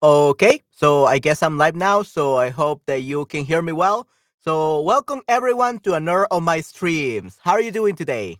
[0.00, 3.72] Okay, so I guess I'm live now, so I hope that you can hear me
[3.72, 4.06] well.
[4.38, 7.36] So, welcome everyone to another of my streams.
[7.42, 8.38] How are you doing today?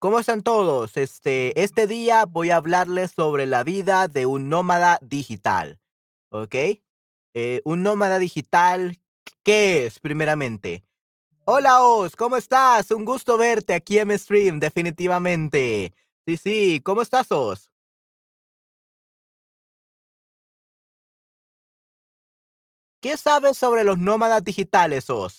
[0.00, 0.96] ¿Cómo están todos?
[0.96, 5.78] Este, este día voy a hablarles sobre la vida de un nómada digital.
[6.30, 6.56] ¿Ok?
[7.34, 8.98] Eh, un nómada digital,
[9.44, 10.84] ¿qué es primeramente?
[11.44, 12.90] Hola Oz, ¿cómo estás?
[12.90, 15.94] Un gusto verte aquí en mi stream, definitivamente.
[16.26, 17.67] Sí, sí, ¿cómo estás Oz?
[23.00, 25.38] ¿Qué sabes sobre los nómadas digitales, Oz?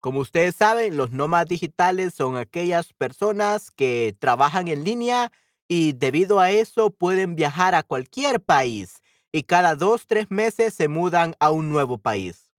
[0.00, 5.32] Como ustedes saben, los nómadas digitales son aquellas personas que trabajan en línea
[5.66, 10.88] y debido a eso pueden viajar a cualquier país y cada dos, tres meses se
[10.88, 12.50] mudan a un nuevo país.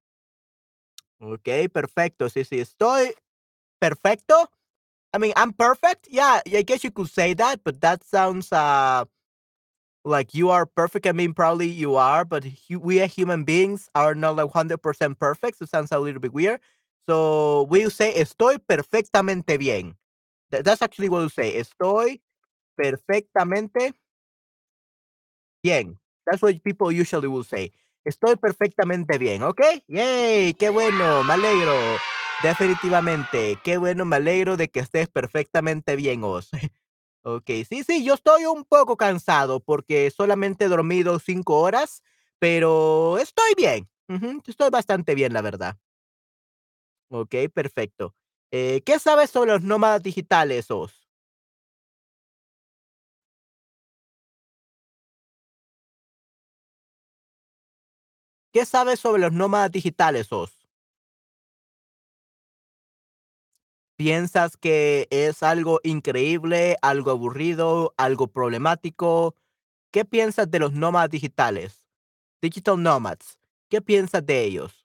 [1.20, 2.30] Ok, perfecto.
[2.30, 3.14] Sí, sí, estoy
[3.80, 4.52] perfecto.
[5.16, 6.10] I mean, I'm perfect.
[6.12, 9.06] Yeah, I guess you could say that, but that sounds uh
[10.04, 11.08] like you are perfect.
[11.08, 15.20] I mean, probably you are, but hu- we are human beings are not like 100%
[15.20, 15.60] perfect.
[15.60, 16.60] So it sounds a little bit weird.
[17.10, 19.96] So we'll say estoy perfectamente bien.
[20.52, 21.56] Th- That's actually what we say.
[21.64, 22.22] Estoy
[22.78, 23.94] perfectamente
[25.64, 25.98] bien.
[26.28, 27.72] That's what people usually will say.
[28.06, 29.62] Estoy perfectamente bien, ¿ok?
[29.88, 31.74] Yay, qué bueno, me alegro.
[32.38, 36.50] Definitivamente, qué bueno, me alegro de que estés perfectamente bien, Oz.
[37.28, 42.04] Ok, sí, sí, yo estoy un poco cansado porque solamente he dormido cinco horas,
[42.38, 43.90] pero estoy bien.
[44.48, 45.76] Estoy bastante bien, la verdad.
[47.10, 48.16] Ok, perfecto.
[48.52, 51.08] Eh, ¿qué sabes sobre los nómadas digitales, Oz?
[58.52, 60.65] ¿Qué sabes sobre los nómadas digitales, Oz?
[63.98, 69.36] ¿Piensas que es algo increíble, algo aburrido, algo problemático?
[69.92, 71.84] ¿Qué piensas de los nómadas digitales?
[72.42, 73.40] Digital nomads.
[73.70, 74.85] ¿Qué piensas de ellos?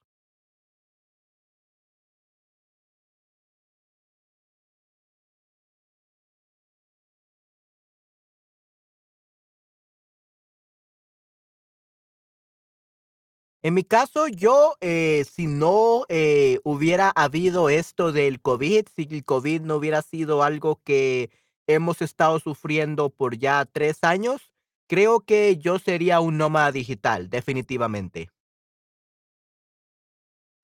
[13.63, 19.23] En mi caso, yo, eh, si no eh, hubiera habido esto del COVID, si el
[19.23, 21.29] COVID no hubiera sido algo que
[21.67, 24.51] hemos estado sufriendo por ya tres años,
[24.87, 28.29] creo que yo sería un nómada digital, definitivamente.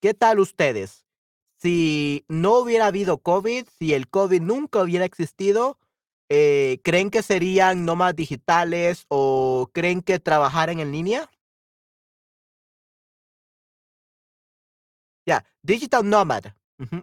[0.00, 1.04] ¿Qué tal ustedes?
[1.56, 5.78] Si no hubiera habido COVID, si el COVID nunca hubiera existido,
[6.28, 11.30] eh, ¿creen que serían nómadas digitales o creen que trabajaran en línea?
[15.68, 16.44] Digital nomad.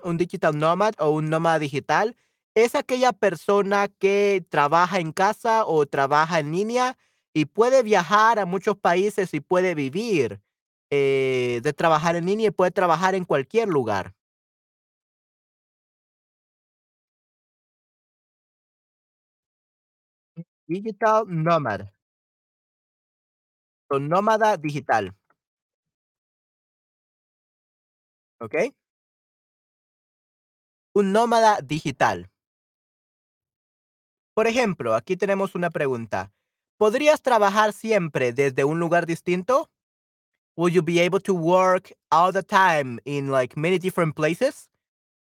[0.04, 2.16] Un digital nomad o un nómada digital
[2.56, 6.98] es aquella persona que trabaja en casa o trabaja en línea
[7.34, 10.40] y puede viajar a muchos países y puede vivir
[10.90, 14.14] eh, de trabajar en línea y puede trabajar en cualquier lugar.
[20.68, 21.90] Digital nomad
[23.90, 25.14] o nómada digital,
[28.40, 28.56] ¿ok?
[30.94, 32.32] Un nómada digital.
[34.34, 36.32] Por ejemplo, aquí tenemos una pregunta.
[36.78, 39.70] ¿Podrías trabajar siempre desde un lugar distinto?
[40.58, 44.70] Will you be able to work all the time in like many different places?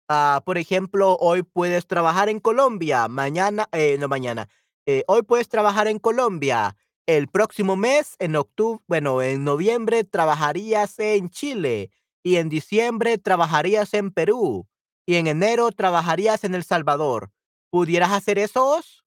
[0.09, 4.49] Ah, por ejemplo, hoy puedes trabajar en Colombia, mañana, eh, no mañana,
[4.85, 6.75] eh, hoy puedes trabajar en Colombia,
[7.05, 11.89] el próximo mes, en octubre, bueno, en noviembre trabajarías en Chile
[12.23, 14.67] y en diciembre trabajarías en Perú
[15.05, 17.31] y en enero trabajarías en El Salvador.
[17.69, 19.03] ¿Pudieras hacer esos?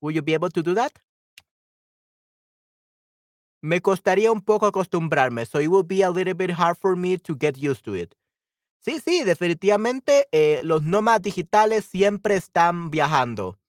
[0.00, 0.92] Will you be able to do that?
[3.62, 7.16] Me costaría un poco acostumbrarme, so it will be a little bit hard for me
[7.18, 8.14] to get used to it.
[8.80, 13.60] Sí, sí, definitivamente eh, los nómadas digitales siempre están viajando.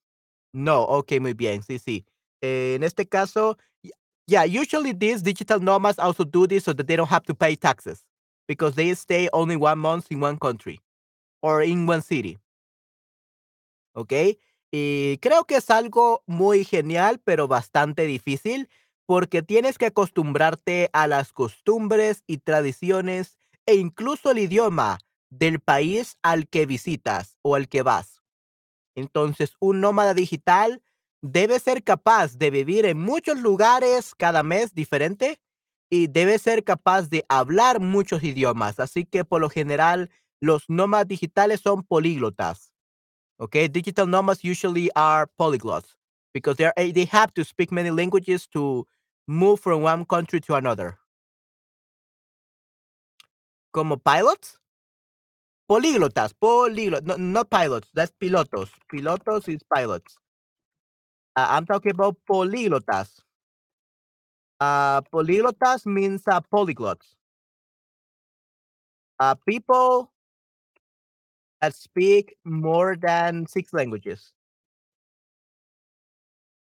[0.52, 2.06] No, ok, muy bien, sí, sí.
[2.42, 3.58] Eh, en este caso,
[4.28, 7.56] yeah, usually these digital nomads also do this so that they don't have to pay
[7.56, 8.04] taxes
[8.48, 10.80] because they stay only one month in one country
[11.42, 12.40] or in one city,
[13.94, 14.14] ¿ok?
[14.72, 18.70] Y creo que es algo muy genial, pero bastante difícil
[19.06, 25.00] porque tienes que acostumbrarte a las costumbres y tradiciones e incluso el idioma
[25.30, 28.22] del país al que visitas o al que vas.
[28.96, 30.83] Entonces, un nómada digital
[31.24, 35.40] debe ser capaz de vivir en muchos lugares cada mes diferente
[35.90, 38.80] y debe ser capaz de hablar muchos idiomas.
[38.80, 40.12] Así que por lo general
[40.42, 42.74] los nómadas digitales son políglotas.
[43.38, 45.96] Okay, digital nomads usually are polyglots
[46.34, 48.86] because eh, they have to speak many languages to
[49.26, 51.00] move from one country to another.
[53.72, 54.60] Como pilots?
[55.68, 58.70] Políglotas, políglotas, no, not pilots, that's pilotos.
[58.92, 60.18] Pilotos is pilots.
[61.36, 63.22] Uh, I'm talking about políglotas.
[64.60, 67.16] Uh, políglotas means uh, polyglots.
[69.20, 70.12] Uh, people
[71.62, 74.34] that speak more than six languages.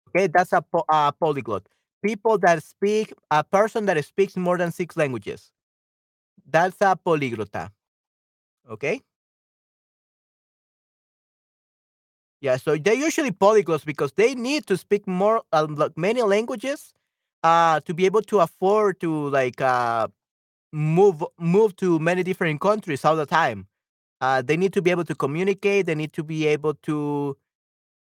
[0.10, 1.68] Okay, that's a po- uh, polyglot.
[2.04, 5.52] People that speak, a person that speaks more than six languages.
[6.46, 7.72] That's a polyglota.
[8.70, 9.02] Okay.
[12.42, 16.94] Yeah, so they're usually polyglots because they need to speak more, uh, like many languages,
[17.44, 20.08] uh, to be able to afford to like uh
[20.74, 23.68] move move to many different countries all the time.
[24.22, 25.88] Uh, they need to be able to communicate.
[25.88, 27.38] They need to be able to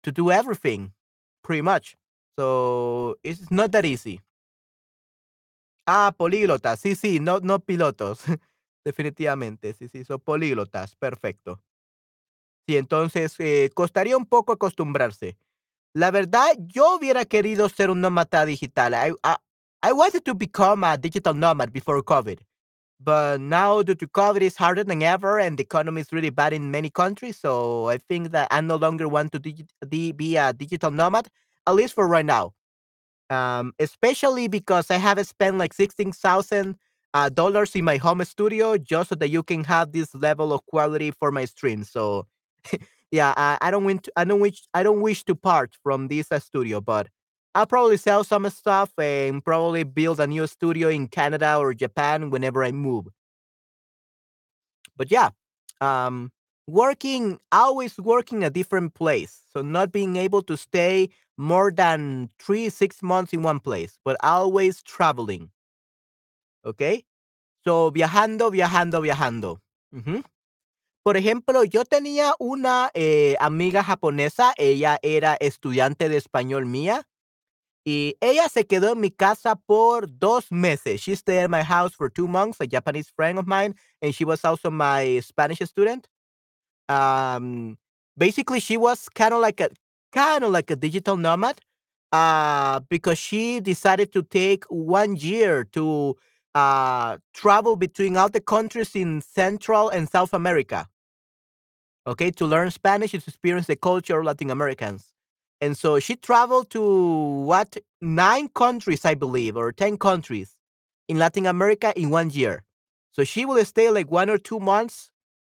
[0.05, 0.93] to do everything,
[1.45, 1.97] pretty much.
[2.39, 4.21] So it's not that easy.
[5.87, 6.81] Ah, políglotas.
[6.81, 8.21] Sí, sí, no, no pilotos.
[8.85, 10.95] Definitivamente, sí, sí, son políglotas.
[10.97, 11.61] Perfecto.
[12.69, 15.39] Sí, entonces eh, costaría un poco acostumbrarse.
[15.95, 18.93] La verdad, yo hubiera querido ser un nómada digital.
[18.93, 19.37] I, I,
[19.83, 22.41] I wanted to become a digital nomad before COVID.
[23.01, 26.53] But now, due to COVID, it's harder than ever, and the economy is really bad
[26.53, 27.39] in many countries.
[27.39, 31.29] So I think that I no longer want to be a digital nomad,
[31.67, 32.53] at least for right now.
[33.31, 36.77] Um, especially because I have spent like sixteen thousand
[37.15, 40.67] uh, dollars in my home studio just so that you can have this level of
[40.67, 41.85] quality for my stream.
[41.85, 42.27] So
[43.11, 46.09] yeah, I, I don't want to, I don't wish I don't wish to part from
[46.09, 47.09] this uh, studio, but
[47.55, 52.31] I'll probably sell some stuff and probably build a new studio in Canada or Japan
[52.31, 53.09] whenever I move.
[54.97, 55.31] But yeah,
[55.81, 56.33] um,
[56.67, 62.69] working always working a different place, so not being able to stay more than three
[62.69, 65.51] six months in one place, but always traveling.
[66.65, 67.05] Okay,
[67.65, 69.61] so viajando, viajando, viajando.
[69.95, 70.25] Ujú.
[71.03, 77.07] Por ejemplo, yo tenía una eh, amiga japonesa, ella era estudiante de español mía
[77.85, 81.01] y ella se quedó en mi casa por dos meses.
[81.01, 84.25] She stayed at my house for two months, a Japanese friend of mine, and she
[84.27, 86.07] was also my Spanish student.
[86.89, 87.79] Um,
[88.17, 89.71] basically, she was kind of like a
[90.13, 91.61] kind of like a digital nomad,
[92.13, 96.17] uh, because she decided to take one year to
[96.59, 100.81] uh travel between all the countries in Central and South America
[102.09, 105.13] okay, to learn Spanish is to experience the culture of Latin Americans.
[105.61, 110.57] And so she traveled to what nine countries, I believe, or 10 countries
[111.09, 112.63] in Latin America in one year.
[113.13, 115.11] So she will stay like one or two months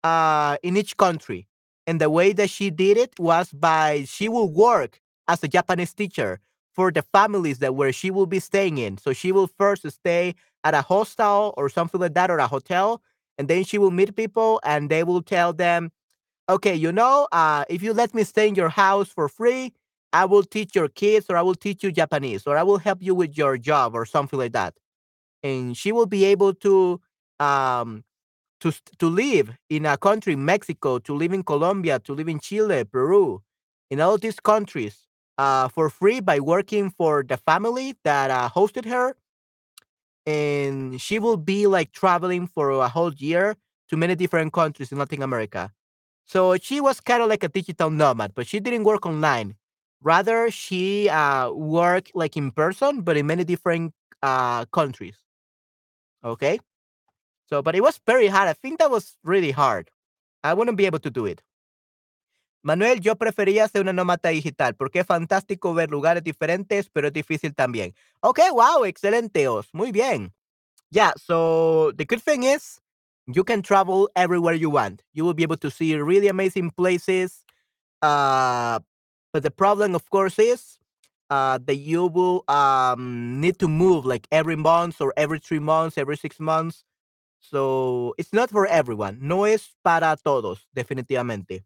[0.05, 1.47] uh, in each country.
[1.87, 5.95] And the way that she did it was by she will work as a Japanese
[5.95, 6.41] teacher
[6.75, 8.99] for the families that where she will be staying in.
[8.99, 13.02] So she will first stay at a hostel or something like that or a hotel,
[13.38, 15.91] and then she will meet people and they will tell them,
[16.49, 19.73] okay, you know, uh, if you let me stay in your house for free,
[20.12, 23.02] I will teach your kids or I will teach you Japanese or I will help
[23.02, 24.75] you with your job or something like that.
[25.43, 27.00] And she will be able to
[27.41, 28.05] um
[28.61, 32.85] to to live in a country, Mexico, to live in Colombia, to live in Chile,
[32.85, 33.43] Peru,
[33.91, 35.07] in all these countries
[35.43, 39.17] uh, for free by working for the family that uh, hosted her.
[40.25, 43.57] And she will be like traveling for a whole year
[43.89, 45.73] to many different countries in Latin America.
[46.27, 49.57] So she was kind of like a digital nomad, but she didn't work online.
[50.01, 55.19] Rather, she uh, worked like in person, but in many different uh, countries.
[56.25, 56.61] Okay.
[57.49, 58.49] So, but it was very hard.
[58.49, 59.91] I think that was really hard.
[60.45, 61.43] I wouldn't be able to do it.
[62.62, 67.12] Manuel, yo prefería ser una nómada digital porque es fantástico ver lugares diferentes, pero es
[67.12, 67.95] difícil también.
[68.21, 69.69] Okay, wow, excelente, Os.
[69.73, 70.33] Muy bien.
[70.90, 72.81] Yeah, so the good thing is
[73.26, 75.02] you can travel everywhere you want.
[75.12, 77.45] You will be able to see really amazing places.
[78.00, 78.78] Uh,
[79.33, 80.78] but the problem, of course, is
[81.31, 85.97] uh, that you will um, need to move like every month or every three months,
[85.97, 86.85] every six months.
[87.40, 89.19] So it's not for everyone.
[89.21, 91.64] No es para todos, definitivamente.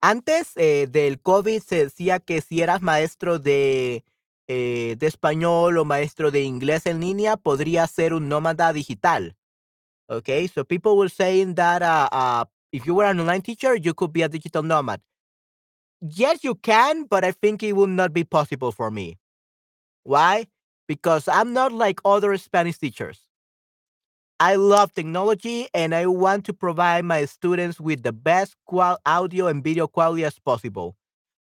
[0.00, 4.04] Antes eh, del COVID se decía que si eras maestro de,
[4.46, 9.36] eh, de español o maestro de inglés en línea, podría ser un nómada digital.
[10.08, 13.92] Okay, so people were saying that uh, uh, if you were an online teacher, you
[13.92, 15.00] could be a digital nomad.
[16.00, 19.18] Yes, you can, but I think it will not be possible for me.
[20.04, 20.46] Why?
[20.86, 23.27] Because I'm not like other Spanish teachers.
[24.40, 29.48] I love technology and I want to provide my students with the best qual- audio
[29.48, 30.96] and video quality as possible.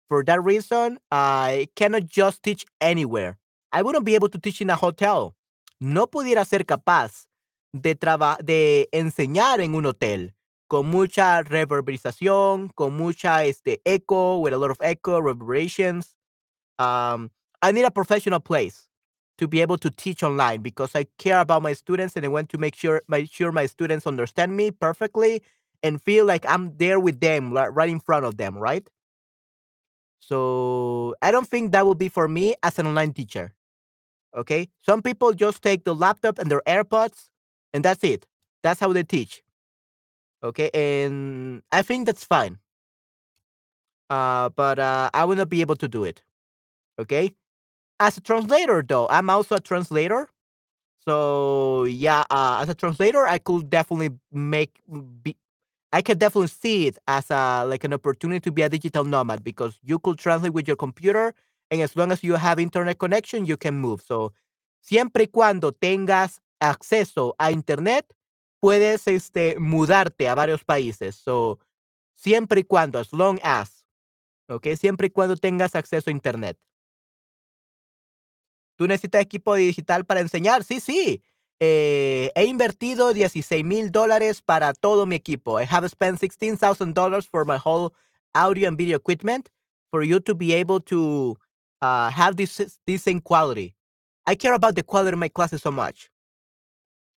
[0.08, 3.38] For that reason, I cannot just teach anywhere.
[3.74, 5.36] I wouldn't be able to teach in a hotel.
[5.82, 7.26] No pudiera ser capaz
[7.74, 10.34] de, traba- de enseñar en un hotel
[10.70, 16.16] con mucha reverberación, con mucha este, echo, with a lot of echo, reverberations.
[16.80, 17.30] Um,
[17.62, 18.88] I need a professional place
[19.38, 22.50] to be able to teach online because I care about my students and I want
[22.50, 25.42] to make sure make sure my students understand me perfectly
[25.84, 28.88] and feel like I'm there with them, right in front of them, right?
[30.20, 33.54] So I don't think that would be for me as an online teacher.
[34.36, 34.70] Okay.
[34.82, 37.30] Some people just take the laptop and their AirPods
[37.74, 38.26] and that's it.
[38.64, 39.44] That's how they teach.
[40.44, 40.70] Okay.
[40.74, 42.58] And I think that's fine.
[44.10, 46.24] Uh, but uh, I will not be able to do it.
[47.00, 47.32] Okay.
[48.00, 50.28] As a translator, though, I'm also a translator.
[51.08, 54.82] So yeah, uh, as a translator, I could definitely make
[55.24, 55.38] be,
[55.94, 59.44] I can definitely see it as a like an opportunity to be a digital nomad
[59.44, 61.34] because you could translate with your computer,
[61.72, 64.02] and as long as you have internet connection, you can move.
[64.02, 64.34] So
[64.82, 68.06] siempre y cuando tengas acceso a internet,
[68.62, 71.16] puedes este mudarte a varios países.
[71.16, 71.60] So
[72.16, 73.86] siempre y cuando, as long as,
[74.50, 76.58] okay, siempre y cuando tengas acceso a internet.
[78.76, 80.64] ¿Tú necesitas equipo digital para enseñar?
[80.64, 81.22] Sí, sí.
[81.60, 85.60] Eh, he invertido 16 mil dólares para todo mi equipo.
[85.60, 87.94] I have spent $16,000 for my whole
[88.34, 89.50] audio and video equipment
[89.90, 91.38] for you to be able to
[91.82, 93.74] uh, have this, this same quality.
[94.28, 96.10] I care about the quality of my classes so much.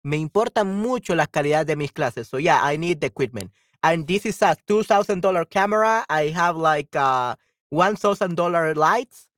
[0.04, 2.28] Me importa mucho la calidad de mis clases.
[2.28, 3.50] So yeah, I need the equipment.
[3.82, 6.04] And this is a $2,000 camera.
[6.08, 7.36] I have like uh,
[7.72, 9.28] $1,000 lights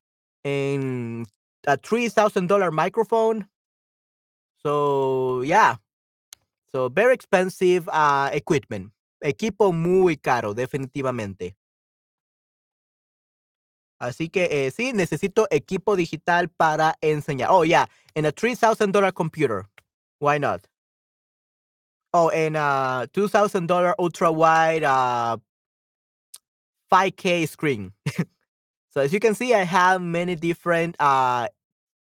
[0.45, 1.27] and
[1.67, 3.47] a $3,000 microphone.
[4.63, 5.77] So, yeah.
[6.73, 8.93] So, very expensive uh, equipment.
[9.25, 11.57] Equipo muy caro, definitivamente.
[14.01, 17.49] Así que eh, sí, necesito equipo digital para enseñar.
[17.51, 17.87] Oh, yeah.
[18.15, 19.67] And a $3,000 computer.
[20.21, 20.61] Why not?
[22.13, 25.37] Oh, and a $2,000 ultra wide uh,
[26.93, 27.93] 5K screen.
[28.91, 31.49] so, as you can see, I have many different uh,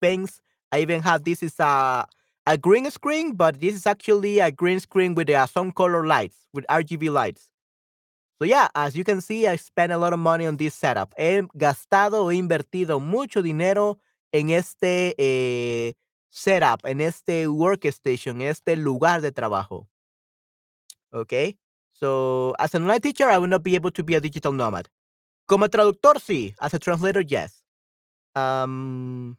[0.02, 0.42] things.
[0.72, 2.06] I even have this is a
[2.48, 6.38] a green screen, but this is actually a green screen with uh, some color lights,
[6.54, 7.50] with RGB lights.
[8.38, 11.14] So yeah, as you can see, I spent a lot of money on this setup.
[11.18, 13.98] He gastado o invertido mucho dinero
[14.32, 15.94] en este eh,
[16.30, 19.88] setup, en este workstation, en este lugar de trabajo.
[21.14, 21.58] Okay.
[21.94, 24.90] So as an online teacher, I will not be able to be a digital nomad.
[25.48, 26.56] Como traductor, sí.
[26.60, 27.64] As a translator, yes.
[28.36, 29.38] Um,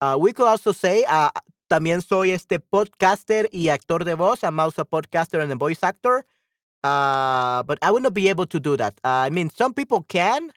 [0.00, 1.30] Uh, we could also say, uh,
[1.70, 4.44] también soy este podcaster y actor de voz.
[4.44, 6.24] I'm also a podcaster and a voice actor.
[6.84, 8.94] Uh, but I would not be able to do that.
[9.04, 10.52] Uh, I mean, some people can,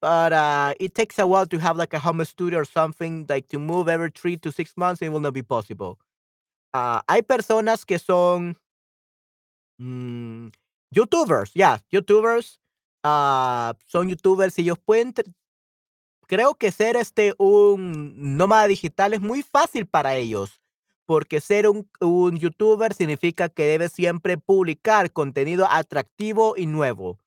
[0.00, 3.48] but uh, it takes a while to have like a home studio or something, like
[3.48, 5.02] to move every three to six months.
[5.02, 5.98] It will not be possible.
[6.74, 8.56] Uh, hay personas que son
[9.80, 10.50] mm,
[10.94, 12.58] YouTubers, yeah, YouTubers.
[13.04, 15.14] Uh, son YouTubers y ellos pueden
[16.28, 20.60] creo que ser este un nómada digital es muy fácil para ellos,
[21.06, 27.18] porque ser un, youtuber significa que debes siempre publicar contenido atractivo y nuevo.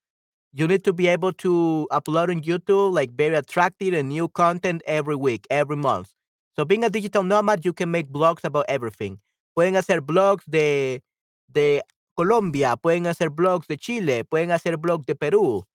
[0.53, 4.83] You need to be able to upload on YouTube like very attractive and new content
[4.85, 6.09] every week, every month.
[6.55, 9.19] So being a digital nomad, you can make blogs about everything.
[9.55, 11.01] Pueden hacer blogs de,
[11.47, 11.81] de
[12.15, 15.65] Colombia, pueden hacer blogs de Chile, pueden hacer blogs de Perú.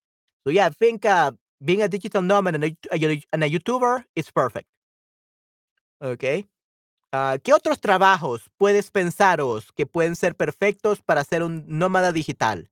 [0.45, 4.69] So yeah, I think uh, being a digital nomad and a, YouTuber is perfect.
[6.01, 6.47] Okay.
[7.13, 12.69] Ah, ¿Qué otros trabajos puedes pensaros que pueden ser perfectos para ser un nómada digital?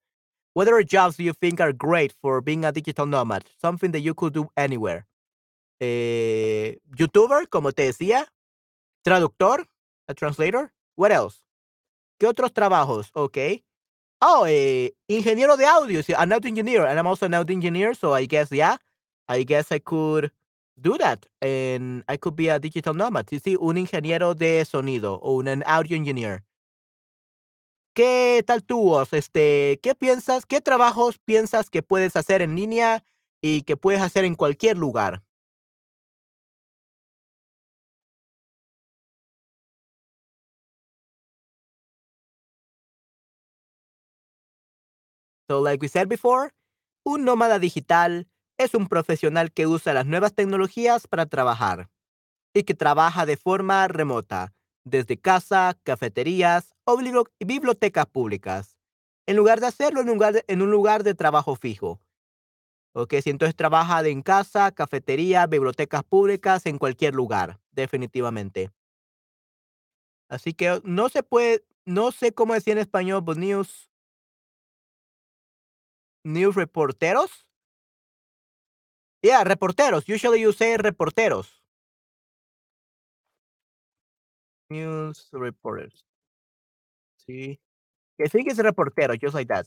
[0.54, 3.42] What other jobs do you think are great for being a digital nomad?
[3.61, 5.06] Something that you could do anywhere.
[5.80, 8.26] Eh, YouTuber, como te decía.
[9.02, 9.66] Traductor,
[10.09, 10.73] a translator.
[10.97, 11.43] What else?
[12.21, 13.11] ¿Qué otros trabajos?
[13.14, 13.64] Okay.
[14.21, 16.02] Oh, eh, ingeniero de audio.
[16.02, 18.78] Sí, an audio engineer, and I'm also an audio engineer, so I guess, yeah,
[19.28, 20.33] I guess I could
[20.76, 23.26] do that, and I could be a digital nomad.
[23.28, 26.44] Sí, sí, un ingeniero de sonido o un audio engineer.
[27.94, 28.97] ¿Qué tal tú?
[29.12, 30.47] Este, ¿qué piensas?
[30.47, 33.04] ¿Qué trabajos piensas que puedes hacer en línea
[33.42, 35.24] y que puedes hacer en cualquier lugar?
[45.48, 46.52] So, like we said before,
[47.04, 48.26] un nómada digital
[48.58, 51.90] es un profesional que usa las nuevas tecnologías para trabajar
[52.54, 54.54] y que trabaja de forma remota.
[54.84, 56.98] desde casa, cafeterías o
[57.40, 58.78] bibliotecas públicas,
[59.26, 60.10] en lugar de hacerlo en
[60.62, 62.00] un lugar de, trabajo fijo.
[62.92, 68.70] Ok, si entonces trabaja en casa, cafetería, bibliotecas públicas, en cualquier lugar, definitivamente.
[70.28, 73.90] Así que no se puede, no sé cómo decir en español, but news,
[76.25, 77.31] news reporteros.
[79.23, 80.09] Yeah, reporteros.
[80.09, 81.49] Usually you say reporteros.
[84.71, 86.04] News reporters.
[87.26, 87.59] Sí.
[88.21, 89.66] I think it's reportero, just like that.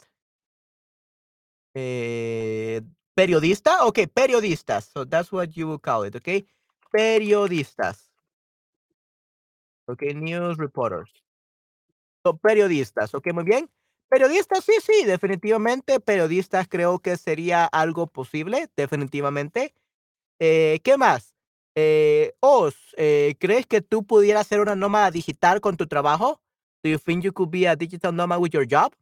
[1.76, 2.82] Eh,
[3.16, 4.90] periodista, okay, periodistas.
[4.94, 6.46] So that's what you will call it, okay?
[6.94, 8.10] Periodistas.
[9.90, 11.10] Okay, news reporters.
[12.26, 13.70] So periodistas, okay, muy bien.
[14.12, 16.00] Periodistas, sí, sí, definitivamente.
[16.00, 19.74] Periodistas creo que sería algo posible, definitivamente.
[20.40, 21.36] Eh, ¿qué más?
[21.76, 26.42] Eh, Oz, eh, ¿crees que tú pudieras ser una nómada digital con tu trabajo?
[26.84, 28.94] Do you think you could be a digital nomad with your job?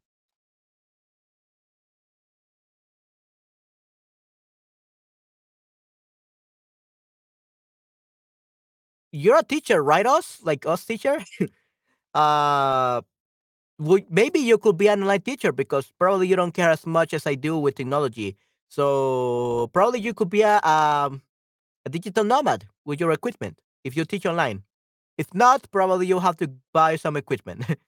[9.11, 10.39] You're a teacher, right, Oz?
[10.43, 11.17] Like Oz teacher?
[12.13, 13.01] uh,
[13.79, 17.27] maybe you could be an online teacher because probably you don't care as much as
[17.27, 18.37] I do with technology.
[18.69, 21.21] So probably you could be a um,
[21.85, 24.63] a digital nomad with your equipment if you teach online.
[25.17, 27.65] If not, probably you have to buy some equipment.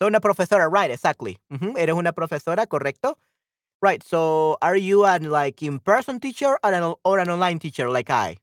[0.00, 0.90] so una profesora, right?
[0.90, 1.38] Exactly.
[1.50, 3.18] Ujú, Eres una profesora, correcto.
[3.82, 4.02] Right.
[4.02, 8.36] So are you an like in-person teacher or an or an online teacher like I?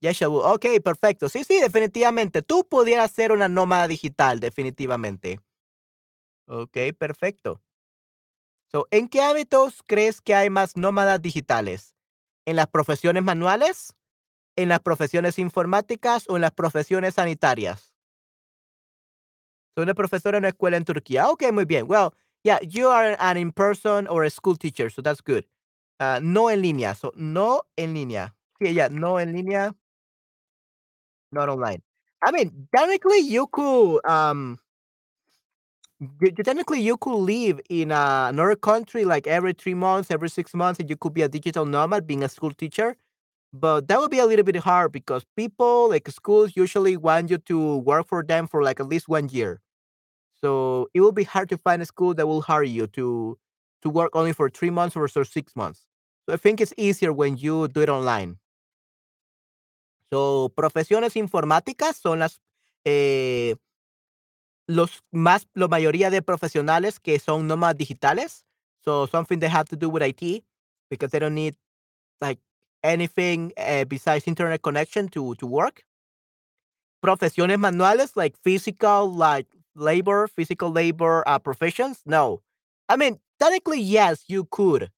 [0.00, 0.42] Yes, I will.
[0.44, 1.28] Ok, perfecto.
[1.28, 2.42] Sí, sí, definitivamente.
[2.42, 5.40] Tú pudieras ser una nómada digital, definitivamente.
[6.46, 7.60] Ok, perfecto.
[8.70, 11.94] So, ¿en qué hábitos crees que hay más nómadas digitales?
[12.46, 13.94] ¿En las profesiones manuales?
[14.56, 17.94] ¿En las profesiones informáticas o en las profesiones sanitarias?
[19.74, 21.28] Soy una profesora en una escuela en Turquía.
[21.28, 21.86] Ok, muy bien.
[21.88, 25.44] Well, yeah, you are an in-person or a school teacher, so that's good.
[25.98, 28.36] Ah, no en línea, so no en línea.
[28.60, 29.74] Sí, ya, no en línea,
[31.32, 31.82] not online.
[32.22, 34.58] I mean, technically you could um
[36.20, 40.54] you, technically you could live in uh, another country like every three months, every six
[40.54, 42.96] months, and you could be a digital nomad being a school teacher.
[43.52, 47.38] But that would be a little bit hard because people like schools usually want you
[47.38, 49.60] to work for them for like at least one year.
[50.42, 53.38] So it will be hard to find a school that will hire you to
[53.82, 55.82] to work only for three months or so six months.
[56.26, 58.38] So I think it's easier when you do it online.
[60.10, 62.40] So profesiones informáticas son las
[62.84, 63.56] eh,
[64.66, 68.44] los más la mayoría de profesionales que son nómadas digitales.
[68.84, 70.44] So something they have to do with IT
[70.90, 71.56] because they don't need
[72.20, 72.40] like
[72.82, 75.84] anything uh, besides internet connection to to work.
[77.02, 82.00] Profesiones manuales like physical like labor, physical labor uh, professions.
[82.06, 82.42] No,
[82.88, 84.90] I mean technically yes, you could,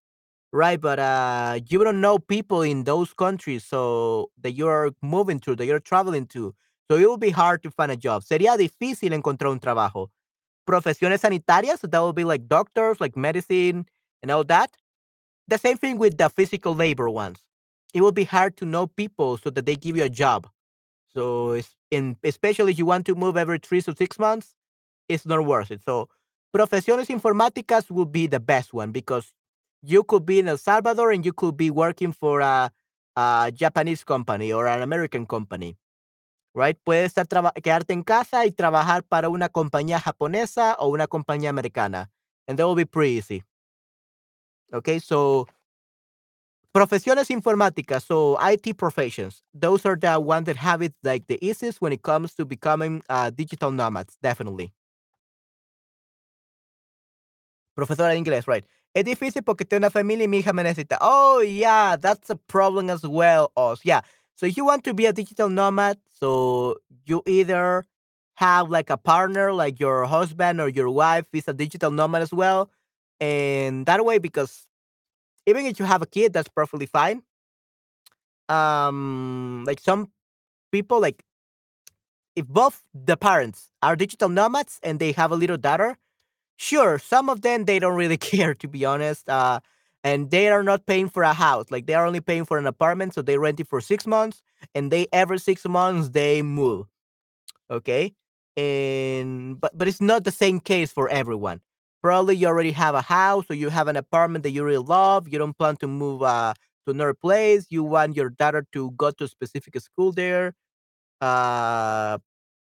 [0.53, 0.81] right?
[0.81, 5.67] But uh, you don't know people in those countries, so that you're moving to, that
[5.67, 6.55] you're traveling to.
[6.91, 8.25] So it will be hard to find a job.
[8.25, 10.09] Sería difícil encontrar un trabajo.
[10.67, 13.87] Profesiones sanitarias, so that will be like doctors, like medicine,
[14.23, 14.71] and all that.
[15.49, 17.39] The same thing with the physical labor ones.
[17.95, 20.49] It will be hard to know people so that they give you a job.
[21.15, 24.55] So, it's in, especially if you want to move every three to six months,
[25.09, 25.83] it's not worth it.
[25.85, 26.09] So,
[26.57, 29.33] profesiones informáticas will be the best one because
[29.83, 32.71] you could be in El Salvador and you could be working for a,
[33.17, 35.77] a Japanese company or an American company,
[36.55, 36.77] right?
[36.85, 42.11] Puedes estar quedarte en casa y trabajar para una compañía japonesa o una compañía americana,
[42.47, 43.43] and that will be pretty easy.
[44.73, 45.49] Okay, so
[46.73, 51.81] profesiones informáticas, so IT professions, those are the ones that have it like the easiest
[51.81, 54.73] when it comes to becoming uh, digital nomads, definitely.
[57.75, 58.65] Profesora de inglés, right.
[58.95, 60.99] Es difícil porque tengo una familia y mi hija me necesita.
[61.01, 63.53] Oh, yeah, that's a problem as well.
[63.57, 64.01] Us, yeah.
[64.35, 66.77] So if you want to be a digital nomad, so
[67.07, 67.87] you either
[68.35, 72.33] have like a partner, like your husband or your wife is a digital nomad as
[72.33, 72.71] well.
[73.21, 74.67] And that way, because
[75.47, 77.23] even if you have a kid, that's perfectly fine.
[78.49, 80.11] Um, like some
[80.73, 81.23] people, like
[82.35, 85.97] if both the parents are digital nomads and they have a little daughter,
[86.61, 89.29] Sure, some of them they don't really care to be honest.
[89.29, 89.61] Uh
[90.05, 91.67] and they are not paying for a house.
[91.71, 94.43] Like they are only paying for an apartment, so they rent it for 6 months
[94.75, 96.87] and they every 6 months they move,
[97.71, 98.15] okay?
[98.57, 101.61] And but but it's not the same case for everyone.
[102.03, 105.29] Probably you already have a house or you have an apartment that you really love.
[105.29, 106.55] You don't plan to move uh,
[106.87, 107.67] to another place.
[107.71, 110.55] You want your daughter to go to a specific school there.
[111.21, 112.19] Uh,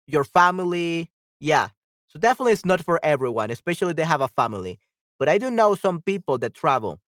[0.09, 1.11] your family.
[1.40, 1.68] Yeah.
[2.09, 4.79] So definitely it's not for everyone, especially they have a family.
[5.18, 7.01] But I do know some people that travel.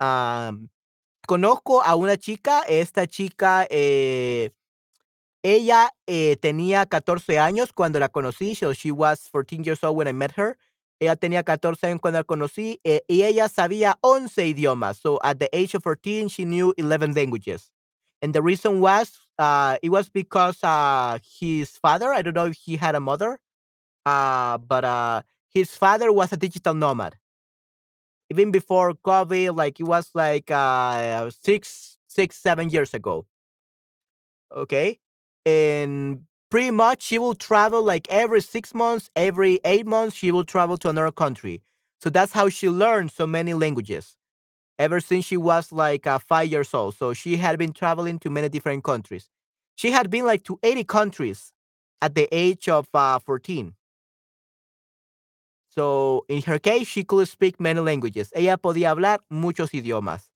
[0.00, 0.70] Um,
[1.28, 4.50] conozco a una chica, esta chica, eh,
[5.42, 10.08] ella eh, tenía 14 años cuando la conocí, so she was 14 years old when
[10.08, 10.56] I met her.
[11.00, 14.98] Ella tenía 14 años cuando la conocí eh, y ella sabía 11 idiomas.
[15.00, 17.70] So at the age of 14, she knew 11 languages.
[18.22, 22.56] And the reason was, uh, it was because uh, his father, I don't know if
[22.56, 23.40] he had a mother,
[24.06, 25.22] uh, but uh,
[25.54, 27.16] his father was a digital nomad.
[28.30, 33.26] Even before COVID, like it was like uh, six, six, seven years ago.
[34.54, 34.98] Okay.
[35.44, 40.44] And pretty much she will travel like every six months, every eight months, she will
[40.44, 41.62] travel to another country.
[42.00, 44.16] So that's how she learned so many languages
[44.78, 46.96] ever since she was like uh, five years old.
[46.96, 49.28] So she had been traveling to many different countries.
[49.76, 51.52] She had been like to 80 countries
[52.00, 53.74] at the age of uh, 14.
[55.74, 58.30] So in her case, she could speak many languages.
[58.34, 60.30] Ella podía hablar muchos idiomas.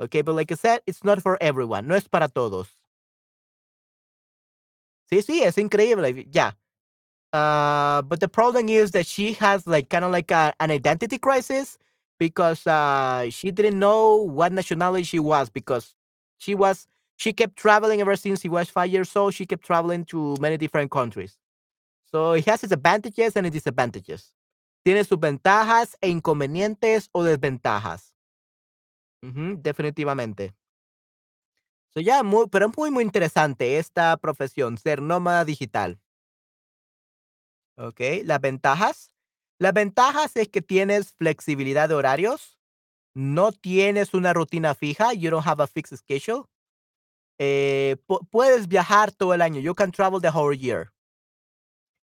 [0.00, 1.86] Okay, but like I said, it's not for everyone.
[1.88, 2.68] No es para todos.
[5.10, 6.26] Sí, sí, es increíble.
[6.30, 6.52] Yeah.
[7.32, 11.18] Uh, but the problem is that she has like kind of like a, an identity
[11.18, 11.78] crisis
[12.18, 15.94] because uh, she didn't know what nationality she was because
[16.38, 19.34] she was she kept traveling ever since she was five years old.
[19.34, 21.36] She kept traveling to many different countries.
[22.10, 24.32] So it has its advantages and its disadvantages.
[24.86, 28.14] Tiene sus ventajas e inconvenientes o desventajas.
[29.20, 30.54] Ujú, definitivamente.
[31.92, 35.98] So ya, muy, pero es muy, muy interesante esta profesión, ser nómada digital.
[37.76, 39.10] Ok, las ventajas.
[39.58, 42.56] Las ventajas es que tienes flexibilidad de horarios,
[43.14, 46.44] no tienes una rutina fija, you don't have a fixed schedule.
[47.38, 50.92] Eh, pu- puedes viajar todo el año, you can travel the whole year.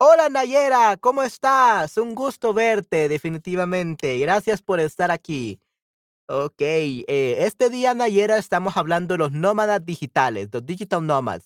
[0.01, 1.97] Hola Nayera, ¿cómo estás?
[1.97, 4.17] Un gusto verte, definitivamente.
[4.19, 5.59] Gracias por estar aquí.
[6.27, 7.05] Ok, eh,
[7.39, 11.45] este día Nayera estamos hablando de los nómadas digitales, los digital nomads.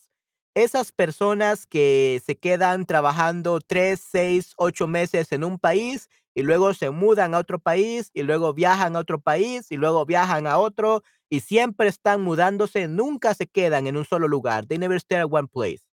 [0.55, 6.73] Esas personas que se quedan trabajando tres, seis, ocho meses en un país y luego
[6.75, 10.59] se mudan a otro país y luego viajan a otro país y luego viajan a
[10.59, 14.67] otro y siempre están mudándose, nunca se quedan en un solo lugar.
[14.67, 15.83] They never stay at one place.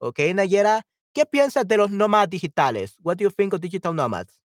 [0.00, 2.96] Ok, Nayera, ¿qué piensas de los nómadas digitales?
[3.02, 4.38] What do you think of digital nomads?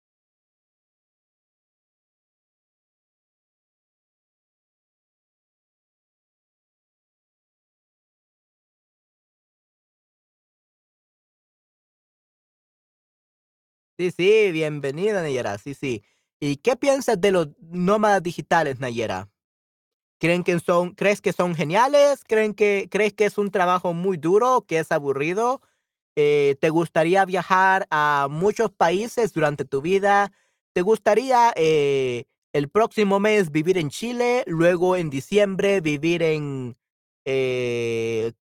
[14.00, 15.58] Sí, sí, bienvenida, Nayera.
[15.60, 16.04] Sí, sí.
[16.40, 19.30] ¿Y qué piensas de los nómadas digitales, Nayera?
[20.20, 22.24] ¿Creen que son, crees que son geniales?
[22.28, 25.62] ¿Creen que, crees que es un trabajo muy duro, que es aburrido?
[26.16, 30.32] Eh, ¿Te gustaría viajar a muchos países durante tu vida?
[30.74, 36.78] ¿Te gustaría eh, el próximo mes vivir en Chile, luego en diciembre vivir en
[37.26, 38.34] eh,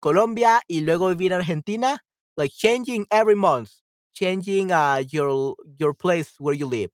[0.00, 2.04] Colombia y luego vivir en Argentina?
[2.36, 3.70] Like changing every month,
[4.14, 6.90] changing uh, your, your place where you live.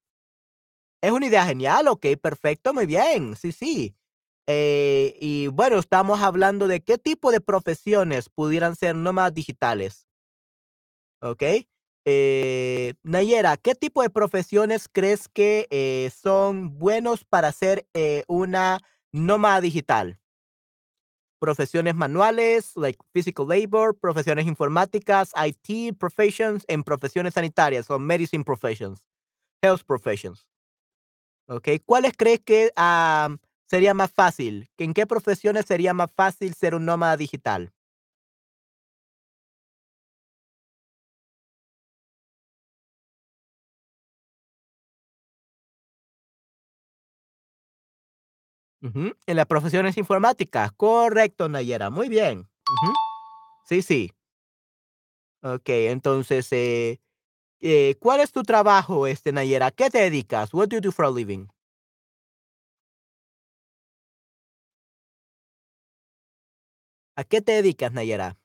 [1.03, 3.95] Es una idea genial, ok, perfecto, muy bien, sí, sí.
[4.47, 10.07] Eh, y bueno, estamos hablando de qué tipo de profesiones pudieran ser nómadas digitales,
[11.21, 11.43] ¿ok?
[12.09, 18.79] Eh, Nayera, ¿qué tipo de profesiones crees que eh, son buenos para ser eh, una
[19.11, 20.21] nómada digital?
[21.41, 29.03] Profesiones manuales, like physical labor, profesiones informáticas, IT professions, en profesiones sanitarias o medicine professions,
[29.61, 30.47] health professions.
[31.49, 31.69] ¿ok?
[31.85, 32.73] ¿Cuáles crees que
[33.67, 34.69] sería más fácil?
[34.79, 37.73] ¿En qué profesiones sería más fácil ser un nómada digital?
[49.27, 50.73] En las profesiones informáticas.
[50.73, 51.91] Correcto, Nayera.
[51.91, 52.49] Muy bien.
[53.69, 54.13] Sí, sí.
[55.43, 57.01] Ok, entonces, eh,
[57.61, 59.71] eh, ¿cuál es tu trabajo, este, Nayera?
[59.71, 60.55] ¿Qué te dedicas?
[60.55, 61.49] What do you do for a living?
[67.19, 68.39] ¿A qué te dedicas, Nayera?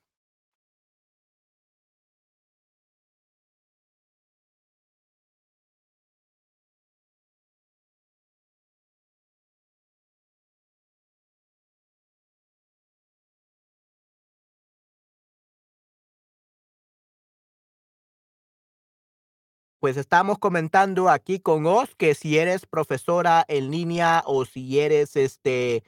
[19.79, 25.15] Pues estamos comentando aquí con Oz que si eres profesora en línea o si eres
[25.15, 25.83] este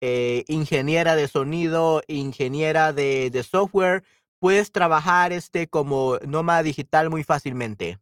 [0.00, 4.04] eh, ingeniera de sonido, ingeniera de, de software,
[4.38, 7.98] puedes trabajar este como nómada digital muy fácilmente.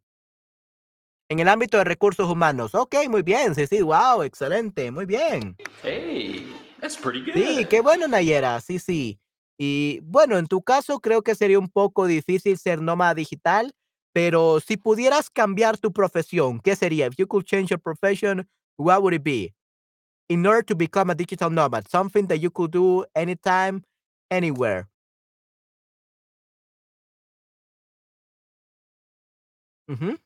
[1.29, 2.75] En el ámbito de recursos humanos.
[2.75, 3.55] Ok, muy bien.
[3.55, 4.91] Sí, sí, wow, excelente.
[4.91, 5.57] Muy bien.
[5.83, 7.33] Hey, that's pretty good.
[7.35, 8.61] Sí, qué bueno, Nayera.
[8.61, 9.19] Sí, sí.
[9.59, 13.73] Y bueno, en tu caso creo que sería un poco difícil ser nómada digital,
[14.13, 17.07] pero si pudieras cambiar tu profesión, ¿qué sería?
[17.07, 19.55] If you could change your profession, what would it be?
[20.29, 23.85] In order to become a digital nomad, something that you could do anytime,
[24.31, 24.89] anywhere.
[29.89, 30.17] Mhm.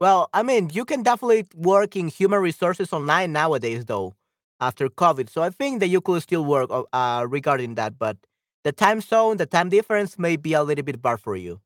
[0.00, 4.14] Well, I mean, you can definitely work in human resources online nowadays, though,
[4.60, 5.28] after COVID.
[5.28, 8.16] So I think that you could still work uh, regarding that, but
[8.64, 11.60] the time zone, the time difference may be a little bit bad for you.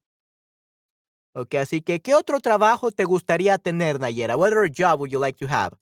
[1.35, 4.37] Okay, así que, ¿qué otro trabajo te gustaría tener, Nayera?
[4.37, 5.73] What other job would you like to have?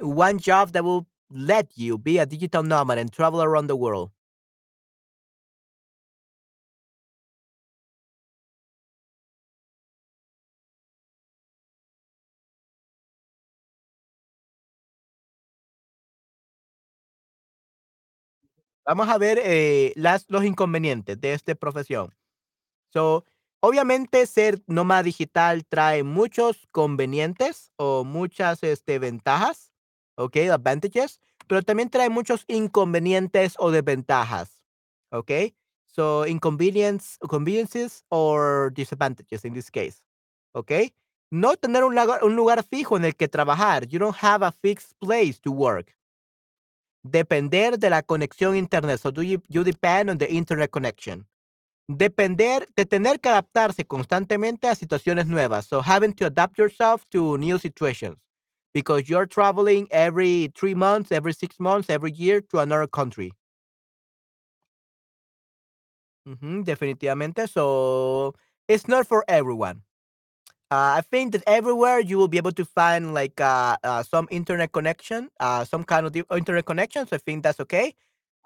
[0.00, 4.10] One job that will let you be a digital nomad and travel around the world.
[18.86, 22.14] Vamos a ver eh, los inconvenientes de esta profesión.
[22.92, 23.24] So,
[23.60, 29.72] obviamente ser nómada digital trae muchos convenientes o muchas este, ventajas,
[30.16, 30.36] ¿ok?
[30.52, 34.60] Advantages, pero también trae muchos inconvenientes o desventajas,
[35.10, 35.30] ¿ok?
[35.86, 40.02] So, inconvenience, conveniences or disadvantages in this case,
[40.52, 40.92] ¿ok?
[41.30, 43.86] No tener un lugar, un lugar fijo en el que trabajar.
[43.86, 45.94] You don't have a fixed place to work.
[47.02, 48.98] Depender de la conexión internet.
[49.00, 51.26] So, do you, you depend on the internet connection
[51.88, 55.66] depender de tener que adaptarse constantemente a situaciones nuevas.
[55.66, 58.16] So having to adapt yourself to new situations
[58.74, 63.32] because you're traveling every three months, every six months, every year to another country.
[66.64, 67.48] Definitivamente.
[67.48, 68.34] So
[68.68, 69.82] it's not for everyone.
[70.70, 74.28] Uh, I think that everywhere you will be able to find like uh, uh, some
[74.30, 77.06] internet connection, uh, some kind of internet connection.
[77.06, 77.94] So I think that's okay.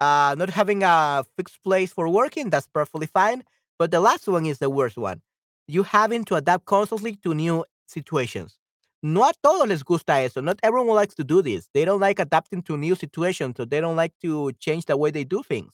[0.03, 3.41] Uh, not having a fixed place for working, that's perfectly fine.
[3.79, 5.21] But the last one is the worst one.
[5.67, 8.57] You having to adapt constantly to new situations.
[9.01, 10.41] No a todos les gusta eso.
[10.41, 11.69] Not everyone likes to do this.
[11.73, 15.11] They don't like adapting to new situations, so they don't like to change the way
[15.11, 15.71] they do things,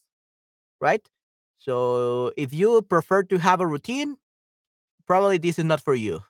[0.80, 1.02] right?
[1.58, 4.18] So if you prefer to have a routine,
[5.08, 6.22] probably this is not for you.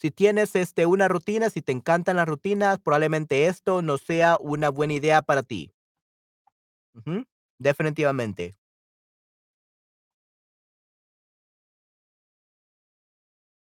[0.00, 4.70] Si tienes este, una rutina, si te encantan las rutinas, probablemente esto no sea una
[4.70, 5.72] buena idea para ti.
[7.58, 8.56] Definitivamente.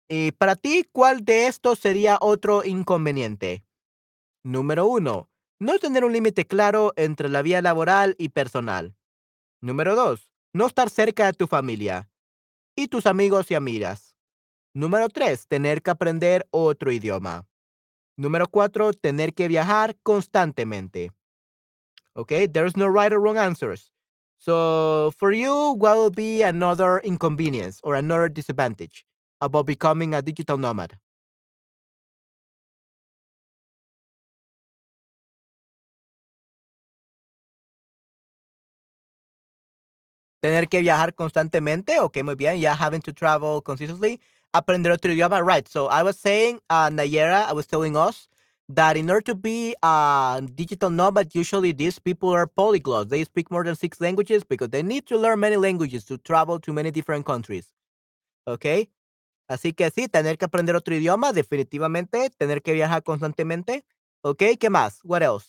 [0.10, 3.66] Y para ti, ¿cuál de estos sería otro inconveniente?
[4.44, 5.30] Número uno,
[5.60, 8.96] no tener un límite claro entre la vida laboral y personal.
[9.62, 12.10] Número dos, no estar cerca de tu familia
[12.76, 14.16] y tus amigos y amigas.
[14.74, 17.48] Número tres, tener que aprender otro idioma.
[18.18, 21.12] Número cuatro, tener que viajar constantemente.
[22.18, 23.90] Okay, there's no right or wrong answers.
[24.40, 29.06] So for you, what will be another inconvenience or another disadvantage
[29.42, 30.98] about becoming a digital nomad?
[40.42, 42.00] Tener que viajar constantemente.
[42.00, 42.60] Okay, muy bien.
[42.60, 44.20] Yeah, having to travel consistently.
[44.54, 45.42] Aprender otro idioma.
[45.46, 45.68] Right.
[45.68, 48.28] So I was saying, uh, Nayera, I was telling us
[48.76, 53.10] that in order to be a digital nomad, usually these people are polyglots.
[53.10, 56.60] They speak more than six languages because they need to learn many languages to travel
[56.62, 57.74] to many different countries.
[58.48, 58.90] Okay.
[59.50, 62.30] Así que sí, tener que aprender otro idioma, definitivamente.
[62.38, 63.86] Tener que viajar constantemente.
[64.22, 64.58] Okay.
[64.58, 65.00] ¿Qué más?
[65.04, 65.48] What else?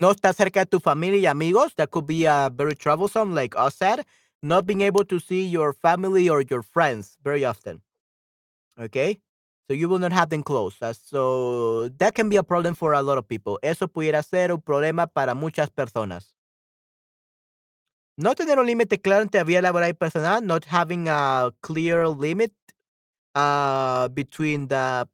[0.00, 3.54] No estar cerca de tu familia y amigos, that could be uh, very troublesome, like
[3.56, 4.04] us said.
[4.42, 7.82] Not being able to see your family or your friends very often.
[8.78, 9.20] Okay?
[9.68, 10.76] So you will not have them close.
[10.80, 13.58] Uh, so that can be a problem for a lot of people.
[13.62, 16.34] Eso pudiera ser un problema para muchas personas.
[18.16, 22.52] No tener un límite claro entre vida laboral y personal, not having a clear limit
[23.34, 25.06] uh, between the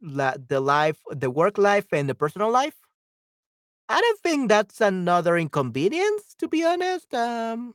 [0.00, 2.85] the life, the work life and the personal life.
[3.88, 7.12] I don't think that's another inconvenience, to be honest.
[7.14, 7.74] Um,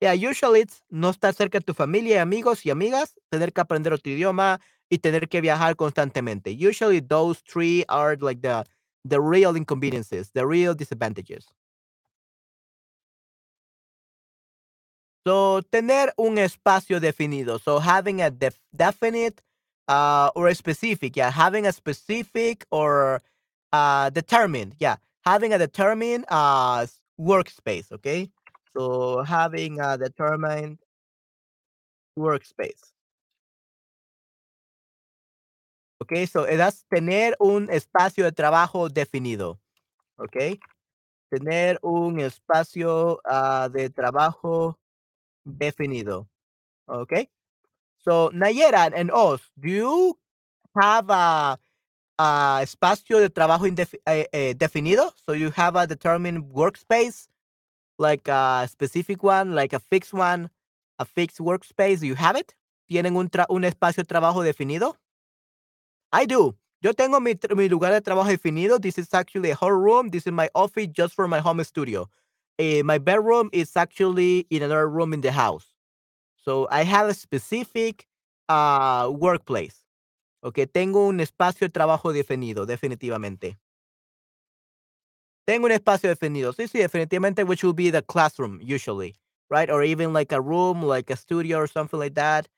[0.00, 3.92] Yeah, usually it's no estar cerca de tu familia amigos y amigas, tener que aprender
[3.92, 6.50] otro idioma y tener que viajar constantemente.
[6.56, 8.64] Usually those three are like the
[9.04, 11.46] the real inconveniences, the real disadvantages.
[15.26, 17.58] So, tener un espacio definido.
[17.60, 19.40] So, having a def definite
[19.88, 23.22] uh, or a specific, yeah, having a specific or
[23.72, 26.86] uh, determined, yeah, having a determined uh,
[27.18, 28.30] workspace, okay?
[28.76, 30.78] So, having a determined
[32.18, 32.92] workspace.
[36.02, 39.60] Okay, so that's tener un espacio de trabajo definido.
[40.18, 40.58] Okay,
[41.30, 44.74] tener un espacio uh, de trabajo
[45.46, 46.26] definido.
[46.88, 47.28] Okay,
[47.98, 50.18] so Nayera and Oz, do you
[50.76, 51.58] have a
[52.18, 55.12] espacio de trabajo eh, eh, definido?
[55.24, 57.28] So you have a determined workspace,
[57.98, 60.50] like a specific one, like a fixed one,
[60.98, 62.02] a fixed workspace.
[62.02, 62.54] You have it?
[62.90, 64.96] ¿Tienen un, un espacio de trabajo definido?
[66.12, 66.56] I do.
[66.82, 68.80] Yo tengo mi, mi, lugar de trabajo definido.
[68.80, 70.10] This is actually a whole room.
[70.10, 72.08] This is my office just for my home studio.
[72.58, 75.66] Uh, my bedroom is actually in another room in the house.
[76.36, 78.06] So I have a specific
[78.48, 79.81] uh, workplace.
[80.44, 83.58] Okay, tengo un espacio de trabajo definido, definitivamente.
[85.48, 86.52] Tengo un espacio definido.
[86.52, 89.14] Sí, sí, definitivamente, which will be the classroom usually,
[89.50, 89.70] right?
[89.70, 92.48] Or even like a room, like a studio or something like that.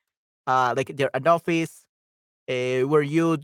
[0.47, 1.87] Uh, like an office
[2.49, 3.39] uh, where you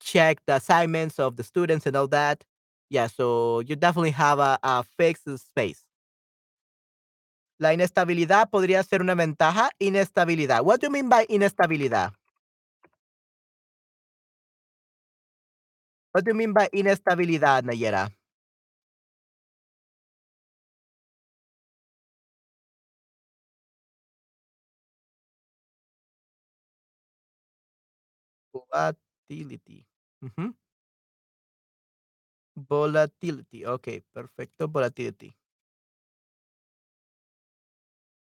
[0.00, 2.44] check the assignments of the students and all that.
[2.90, 5.84] Yeah, so you definitely have a fixed space.
[7.60, 9.70] La inestabilidad podría ser una ventaja.
[9.78, 10.62] Inestabilidad.
[10.64, 12.17] What do you mean by inestabilidad?
[16.18, 18.10] What do you mean by inestabilidad, Nayera?
[28.52, 29.86] Volatility.
[32.56, 33.64] Volatility.
[33.64, 34.66] Okay, perfecto.
[34.68, 35.34] Volatility.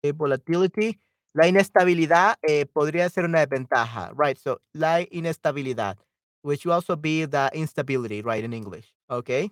[0.04, 1.00] Eh, volatility.
[1.34, 4.12] La inestabilidad eh, podría ser una desventaja.
[4.18, 4.38] Right.
[4.38, 5.98] So, la inestabilidad,
[6.46, 8.94] which will also be the instability, right, in English.
[9.10, 9.50] Okay.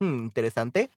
[0.00, 0.90] Hmm, interesante.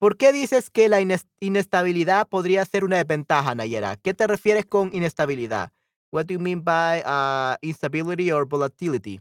[0.00, 1.00] ¿Por qué dices que la
[1.40, 3.96] inestabilidad podría ser una desventaja, Nayera?
[3.96, 5.70] ¿Qué te refieres con inestabilidad?
[6.10, 9.20] What do you mean by uh, instability or volatility?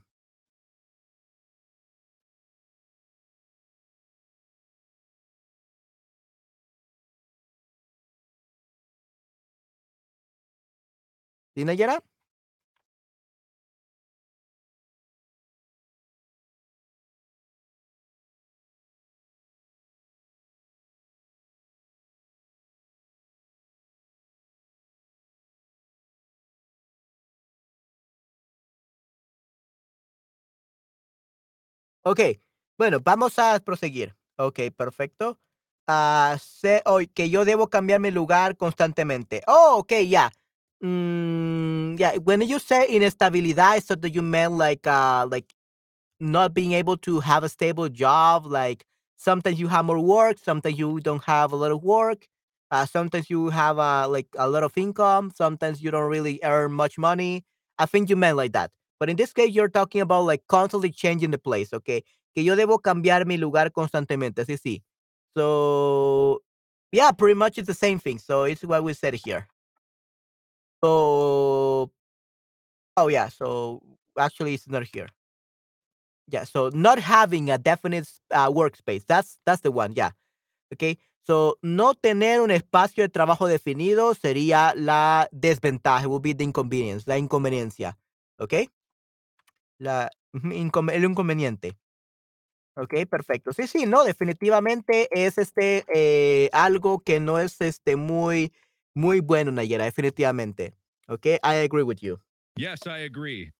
[11.56, 12.04] ¿Sí, Nayara?
[32.04, 32.20] Ok,
[32.78, 34.16] bueno, vamos a proseguir.
[34.38, 35.40] Ok, perfecto.
[35.88, 39.42] Ah, sé hoy que yo debo cambiar mi lugar constantemente.
[39.48, 40.32] Oh, ok, ya.
[40.82, 45.54] Mm, yeah, when you say inestabilidad, so that you meant like uh like
[46.20, 48.86] not being able to have a stable job, like
[49.18, 52.28] sometimes you have more work, sometimes you don't have a lot of work,
[52.72, 56.74] uh, sometimes you have uh, like a lot of income, sometimes you don't really earn
[56.74, 57.44] much money.
[57.80, 58.72] I think you meant like that.
[59.02, 62.04] But in this case, you're talking about like constantly changing the place, okay?
[62.36, 64.46] Que yo debo cambiar mi lugar constantemente.
[64.46, 64.84] Sí, sí.
[65.36, 66.44] So,
[66.92, 68.20] yeah, pretty much it's the same thing.
[68.20, 69.48] So it's what we said here.
[70.84, 71.90] So,
[72.96, 73.30] oh yeah.
[73.30, 73.82] So
[74.20, 75.08] actually, it's not here.
[76.28, 76.44] Yeah.
[76.44, 79.04] So not having a definite uh, workspace.
[79.08, 79.94] That's that's the one.
[79.96, 80.12] Yeah.
[80.74, 81.00] Okay.
[81.26, 86.04] So no tener un espacio de trabajo definido sería la desventaja.
[86.04, 87.96] It will be the inconvenience, la inconveniencia.
[88.40, 88.70] Okay.
[89.82, 91.76] La, el inconveniente.
[92.78, 93.52] Ok, perfecto.
[93.52, 98.54] Sí, sí, no, definitivamente es este eh, algo que no es este muy,
[98.96, 100.76] muy bueno, Nayera, definitivamente.
[101.08, 102.20] Ok, I agree with you.
[102.56, 103.52] Yes, I agree.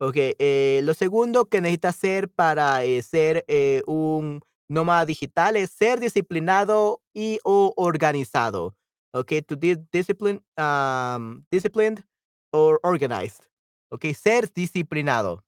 [0.00, 3.44] Ok, eh, lo segundo que necesita hacer para eh, ser
[3.86, 8.74] un nómada digital es ser disciplinado y o organizado.
[9.12, 12.04] Ok, to be discipline, um, disciplined
[12.52, 13.42] or organized.
[13.90, 14.06] ¿Ok?
[14.14, 15.44] Ser disciplinado,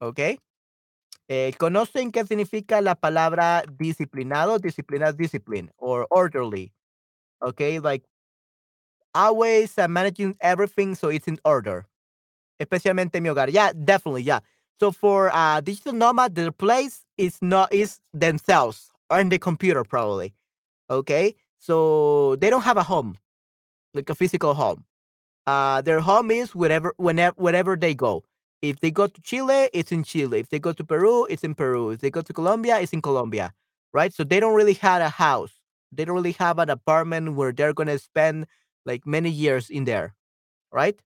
[0.00, 0.18] ¿ok?
[1.28, 4.58] Eh, ¿Conocen qué significa la palabra disciplinado?
[4.58, 6.72] Disciplina, discipline, or orderly,
[7.40, 7.60] ¿ok?
[7.82, 8.04] Like,
[9.14, 11.86] always uh, managing everything so it's in order,
[12.58, 13.50] especialmente en mi hogar.
[13.50, 14.40] Yeah, definitely, yeah.
[14.80, 19.84] So for uh, digital nomad, the place is not is themselves or in the computer
[19.84, 20.34] probably.
[20.90, 23.16] Okay, So they don't have a home,
[23.94, 24.84] like a physical home.
[25.46, 28.24] Uh, their home is wherever, whenever, wherever they go.
[28.62, 30.38] If they go to Chile, it's in Chile.
[30.40, 31.90] If they go to Peru, it's in Peru.
[31.90, 33.52] If they go to Colombia, it's in Colombia,
[33.92, 34.12] right?
[34.14, 35.52] So they don't really have a house.
[35.90, 38.46] They don't really have an apartment where they're gonna spend
[38.86, 40.14] like many years in there,
[40.72, 41.00] right?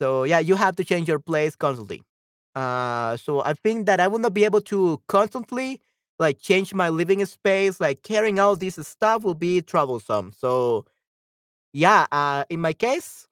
[0.00, 2.02] So yeah, you have to change your place constantly.
[2.54, 5.80] Uh, so I think that I will not be able to constantly
[6.18, 7.80] like change my living space.
[7.80, 10.32] Like carrying all this stuff will be troublesome.
[10.36, 10.86] So
[11.72, 13.26] yeah, uh, in my case,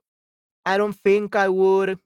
[0.66, 1.98] I don't think I would.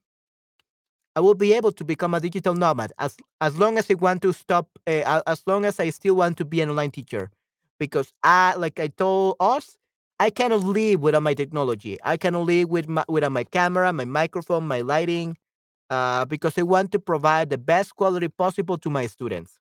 [1.14, 4.22] I will be able to become a digital nomad as as long as I want
[4.22, 4.68] to stop.
[4.86, 7.30] Uh, as long as I still want to be an online teacher,
[7.78, 9.76] because I like I told us,
[10.18, 11.98] I cannot live without my technology.
[12.02, 15.36] I cannot live with my, without my camera, my microphone, my lighting,
[15.90, 19.58] uh, because I want to provide the best quality possible to my students.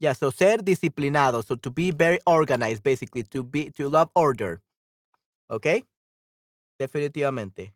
[0.00, 4.62] Yeah, so ser disciplinado, so to be very organized, basically, to be to love order.
[5.50, 5.84] ¿Ok?
[6.78, 7.74] Definitivamente.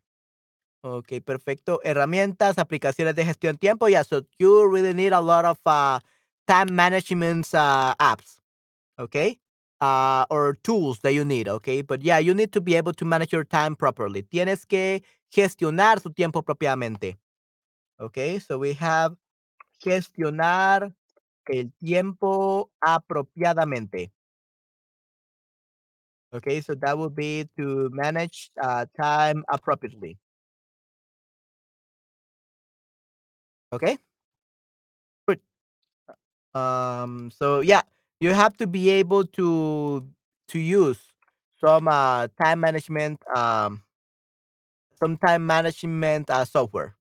[0.81, 1.81] Ok, perfecto.
[1.83, 3.87] Herramientas, aplicaciones de gestión tiempo.
[3.87, 5.99] Yeah, so you really need a lot of uh,
[6.47, 8.39] time management uh, apps.
[8.97, 9.39] Okay?
[9.79, 11.47] Uh, or tools that you need.
[11.47, 11.83] Okay?
[11.83, 14.23] But yeah, you need to be able to manage your time properly.
[14.23, 17.17] Tienes que gestionar su tiempo propiamente.
[17.99, 18.39] Okay?
[18.39, 19.15] So we have
[19.83, 20.93] gestionar
[21.49, 24.11] el tiempo apropiadamente.
[26.33, 30.17] Okay, so that would be to manage uh, time appropriately.
[33.71, 33.97] Okay.
[35.27, 35.39] Good.
[36.53, 37.31] Um.
[37.31, 37.81] So yeah,
[38.19, 40.07] you have to be able to
[40.49, 40.99] to use
[41.59, 43.83] some uh, time management um
[44.99, 46.95] some time management uh, software.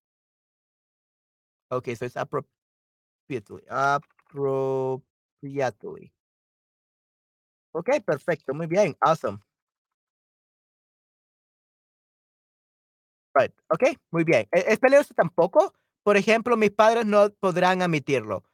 [1.73, 3.63] Okay, so it's appropriately
[4.35, 6.13] appropriately.
[7.75, 9.41] Okay, perfecto, muy bien, awesome.
[13.35, 14.47] Right, okay, muy bien.
[14.53, 15.73] ¿E es peligroso tampoco?
[16.05, 18.45] Por ejemplo, mis padres no podrán admitirlo.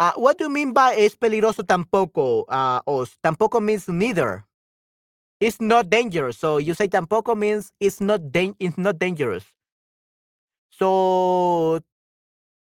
[0.00, 2.44] Uh, what do you mean by es peligroso tampoco?
[2.48, 4.44] Uh, os tampoco means neither.
[5.38, 6.36] It's not dangerous.
[6.36, 8.22] So you say tampoco means it's not
[8.58, 9.44] it's not dangerous.
[10.70, 11.80] So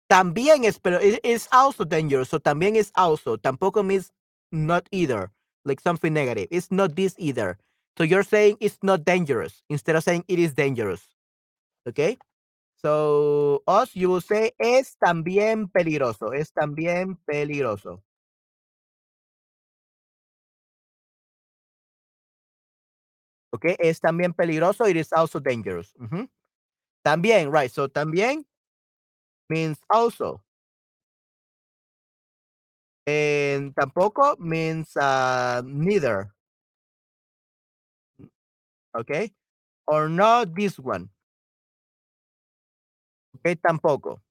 [0.10, 2.30] también es pero it is also dangerous.
[2.30, 3.38] So también is also.
[3.38, 4.12] Tampoco means
[4.52, 5.32] not either.
[5.66, 6.48] Like something negative.
[6.50, 7.58] It's not this either.
[7.98, 11.02] So you're saying it's not dangerous instead of saying it is dangerous.
[11.88, 12.18] Okay?
[12.82, 16.32] So us you will say es también peligroso.
[16.34, 18.02] Es también peligroso.
[23.54, 24.88] Okay, es también peligroso.
[24.88, 25.94] It is also dangerous.
[27.04, 27.72] También, right.
[27.72, 28.46] So también
[29.50, 30.42] means also.
[33.06, 36.34] And tampoco means uh, neither.
[38.94, 39.32] Okay?
[39.88, 41.10] Or not this one.
[43.38, 44.22] Okay, tampoco.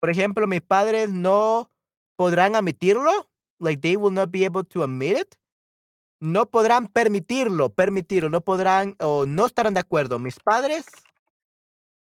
[0.00, 1.70] Por ejemplo, mis padres no
[2.16, 3.28] podrán admitirlo.
[3.60, 5.38] Like they will not be able to admit it.
[6.20, 10.18] No podrán permitirlo, permitirlo, no podrán o no estarán de acuerdo.
[10.18, 10.84] Mis padres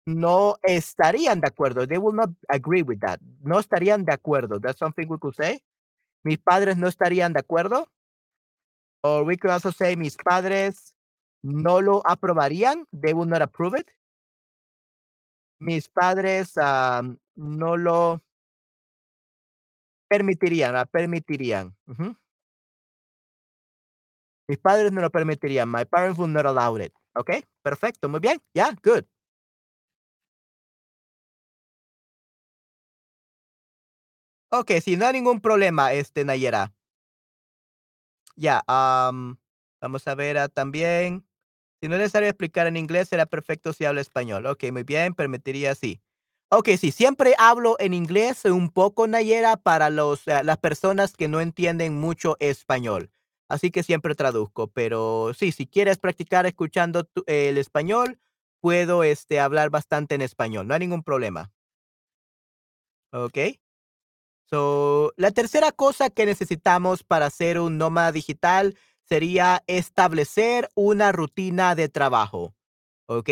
[0.06, 1.86] no estarían de acuerdo.
[1.86, 3.20] They will not agree with that.
[3.42, 4.60] No estarían de acuerdo.
[4.60, 5.62] That's something we could say.
[6.24, 7.86] Mis padres no estarían de acuerdo.
[9.02, 10.94] Or we could also say mis padres
[11.42, 12.86] no lo aprobarían.
[12.92, 13.90] They will not approve it.
[15.60, 16.54] Mis padres
[17.36, 18.22] no lo
[20.08, 21.74] permitirían, permitirían.
[24.46, 25.68] Mis padres no lo permitirían.
[25.68, 26.92] My parents would not allow it.
[27.16, 28.40] Okay, perfecto, muy bien.
[28.52, 29.06] Yeah, good.
[34.56, 36.72] Okay, sí, no hay ningún problema, este, Nayera.
[38.36, 39.36] Ya, am,
[39.80, 41.26] vamos a ver ah, también.
[41.80, 44.46] Si no es necesario explicar en inglés, será perfecto si habla español.
[44.46, 46.00] Ok, muy bien, permitiría sí.
[46.50, 51.26] Ok, sí, siempre hablo en inglés un poco, Nayera, para los, eh, las personas que
[51.26, 53.10] no entienden mucho español.
[53.48, 58.20] Así que siempre traduzco, pero sí, si quieres practicar escuchando el español,
[58.60, 61.50] puedo este, hablar bastante en español, no hay ningún problema.
[63.12, 63.63] Ok.
[65.16, 68.76] La tercera cosa que necesitamos para ser un nómada digital
[69.08, 72.54] sería establecer una rutina de trabajo.
[73.06, 73.30] ¿Ok?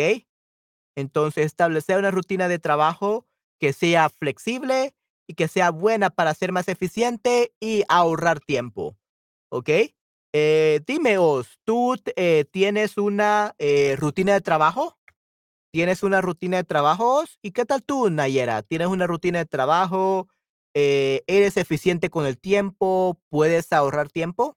[0.95, 3.25] Entonces, establecer una rutina de trabajo
[3.59, 4.93] que sea flexible
[5.27, 8.97] y que sea buena para ser más eficiente y ahorrar tiempo.
[9.49, 9.69] ¿Ok?
[10.33, 14.97] Eh, dime, Os, ¿tú eh, tienes una eh, rutina de trabajo?
[15.71, 17.39] ¿Tienes una rutina de trabajos?
[17.41, 18.61] ¿Y qué tal tú, Nayera?
[18.63, 20.27] ¿Tienes una rutina de trabajo?
[20.73, 23.19] Eh, ¿eres eficiente con el tiempo?
[23.29, 24.55] ¿Puedes ahorrar tiempo?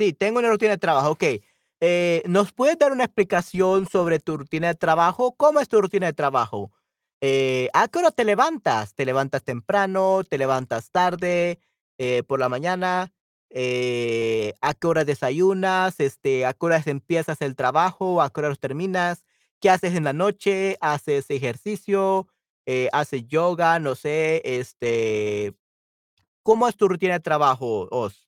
[0.00, 1.42] Sí, tengo una rutina de trabajo, okey.
[1.80, 5.34] Eh, ¿nos puedes dar una explicación sobre tu rutina de trabajo?
[5.36, 6.72] ¿Cómo es tu rutina de trabajo?
[7.20, 8.94] Eh, ¿a qué hora te levantas?
[8.94, 10.22] ¿Te levantas temprano?
[10.28, 11.60] ¿Te levantas tarde?
[11.98, 13.12] Eh, ¿por la mañana?
[13.50, 16.00] ¿a qué hora desayunas?
[16.00, 18.20] Este, ¿a qué horas empiezas el trabajo?
[18.22, 19.24] ¿A qué horas terminas?
[19.60, 20.76] ¿Qué haces en la noche?
[20.80, 22.28] ¿Haces ejercicio?
[22.92, 23.78] ¿haces yoga?
[23.78, 25.54] No sé, este,
[26.42, 28.27] ¿cómo es tu rutina de trabajo, Oz?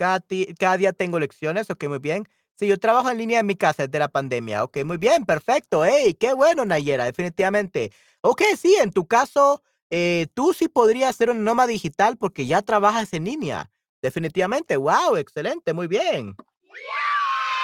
[0.00, 2.26] Cada día tengo lecciones, okey, muy bien.
[2.58, 4.64] Sí, yo trabajo en línea en mi casa desde la pandemia.
[4.64, 5.84] Okey, muy bien, perfecto.
[5.84, 7.92] Hey, qué bueno, Nayera, definitivamente.
[8.22, 12.62] Okey, sí, en tu caso, eh, tú sí podrías ser un nómada digital porque ya
[12.62, 13.70] trabajas en línea.
[14.00, 14.76] Definitivamente.
[14.76, 16.34] Guau, excelente, muy bien.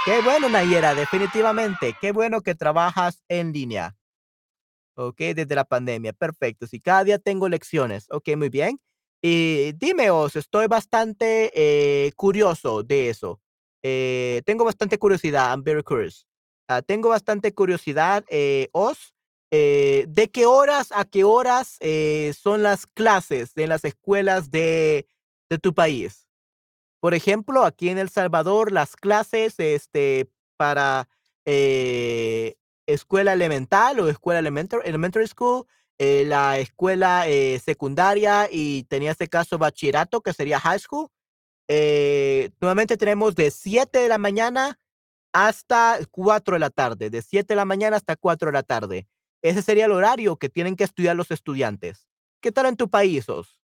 [0.04, 1.94] Qué bueno, Nayera, definitivamente.
[2.02, 3.96] Qué bueno que trabajas en línea.
[4.94, 6.66] Okey, desde la pandemia, perfecto.
[6.66, 8.06] Sí, cada día tengo lecciones.
[8.10, 8.78] Okey, muy bien.
[9.22, 13.40] Y dime, Oz, estoy bastante, eh, curioso de eso.
[13.82, 16.26] Eh, tengo bastante curiosidad, I'm very curious.
[16.68, 18.68] Ah, tengo bastante curiosidad, eh,
[19.52, 25.06] eh, ¿de qué horas a qué horas, eh, son las clases en las escuelas de
[25.48, 26.26] de tu país?
[27.00, 31.08] Por ejemplo, aquí en El Salvador, las clases, este, para,
[32.88, 35.66] escuela elemental o escuela elementar elementary school,
[35.98, 41.08] eh, la escuela, eh, secundaria y tenía este caso bachillerato, que sería high school.
[41.68, 44.78] Eh, nuevamente tenemos de 7 de la mañana
[45.32, 49.08] hasta 4 de la tarde, de 7 de la mañana hasta 4 de la tarde.
[49.42, 52.08] Ese sería el horario que tienen que estudiar los estudiantes.
[52.40, 53.58] ¿Qué tal en tu país, Oz?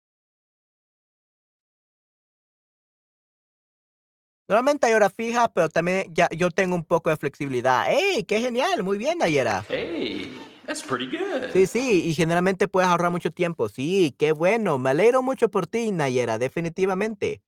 [4.48, 7.86] Normalmente hay hora fija, pero también ya yo tengo un poco de flexibilidad.
[7.88, 8.24] ¡Hey!
[8.24, 9.64] Qué genial, muy bien, Nayera.
[9.70, 10.29] Hey,
[10.70, 11.08] that's pretty
[11.48, 11.68] Sí, good.
[11.68, 13.70] sí, y generalmente puedes ahorrar mucho tiempo.
[13.70, 14.78] Sí, qué bueno.
[14.78, 17.42] Me alegro mucho por ti, Nayera, definitivamente.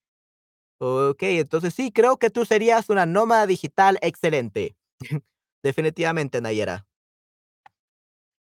[0.80, 4.76] Okey, entonces sí, creo que tú serías una nómada digital excelente.
[5.64, 6.88] Definitivamente, Nayera.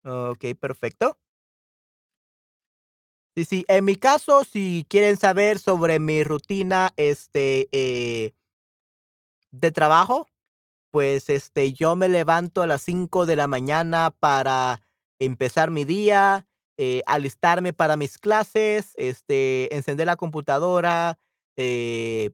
[0.03, 1.17] Okey, perfecto.
[3.35, 8.33] Sí, sí, en mi caso, si quieren saber sobre mi rutina, este, eh
[9.51, 10.27] de trabajo,
[10.91, 14.81] pues, este, yo me levanto a las 5 de la mañana para
[15.19, 21.17] empezar mi día, eh, alistarme para mis clases, este, encender la computadora,
[21.55, 22.31] eh,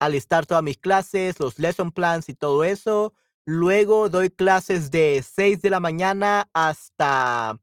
[0.00, 3.14] alistar todas mis clases, los lesson plans y todo eso.
[3.46, 7.60] Luego doy clases de 6 de la mañana hasta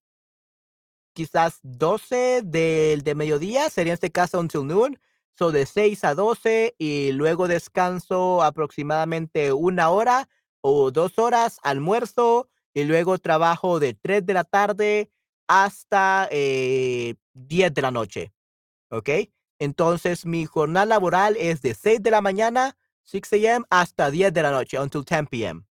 [1.13, 4.99] quizás 12 del de mediodía, sería en este caso until noon.
[5.37, 10.29] So, de 6 a 12 y luego descanso aproximadamente una hora
[10.61, 15.09] o 2 horas, almuerzo y luego trabajo de 3 de la tarde
[15.47, 18.31] hasta, eh, 10 de la noche,
[18.91, 19.33] ¿okey?
[19.59, 24.43] Entonces, mi jornada laboral es de 6 de la mañana, 6 AM, hasta 10 de
[24.43, 25.63] la noche, until 10 PM.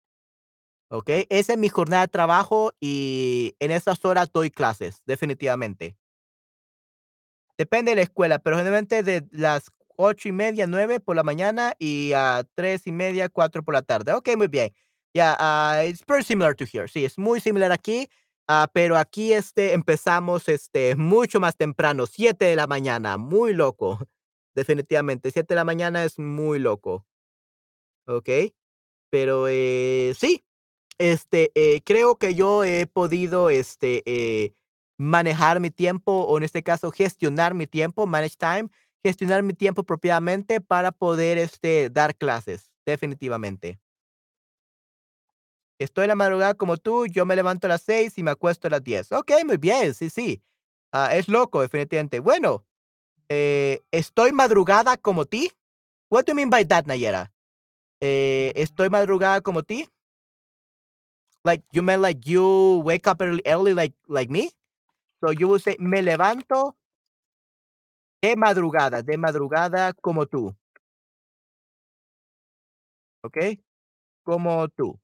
[0.90, 1.26] ¿Okey?
[1.30, 5.96] Esa es mi jornada de trabajo y en esas horas doy clases, definitivamente.
[7.58, 11.74] Depende de la escuela, pero generalmente de las 8 y media, 9 por la mañana
[11.78, 14.12] y a 3 y media, 4 por la tarde.
[14.14, 14.72] Okey, muy bien.
[15.14, 16.88] Ya, ah, it's very similar to here.
[16.88, 18.08] Sí, es muy similar aquí,
[18.48, 23.98] ah, pero aquí, este, empezamos, este, mucho más temprano, 7 de la mañana, muy loco.
[24.54, 27.04] Definitivamente, 7 de la mañana es muy loco.
[28.08, 28.52] Okey,
[29.10, 30.44] pero, eh, sí,
[30.98, 34.54] este, eh, creo que yo he podido, este, eh,
[35.02, 38.68] manejar mi tiempo, o en este caso, gestionar mi tiempo, manage time,
[39.04, 43.78] gestionar mi tiempo propiamente para poder, este, dar clases, definitivamente.
[45.80, 48.68] Estoy en la madrugada como tú, yo me levanto a las 6 y me acuesto
[48.68, 49.10] a las 10.
[49.10, 50.42] Okey, muy bien, sí, sí.
[50.92, 52.20] Ah, es loco, definitivamente.
[52.20, 52.64] Bueno,
[53.28, 55.52] eh, ¿estoy madrugada como ti?
[56.10, 57.32] What do you mean by that, Nayera?
[58.00, 59.88] Eh, ¿estoy madrugada como ti?
[61.44, 64.50] Like, you meant like you wake up early early like like me?
[65.22, 66.74] So you will say, me levanto
[68.22, 70.54] de madrugada, de madrugada como tú.
[73.24, 73.62] Okey,
[74.24, 74.98] como tú.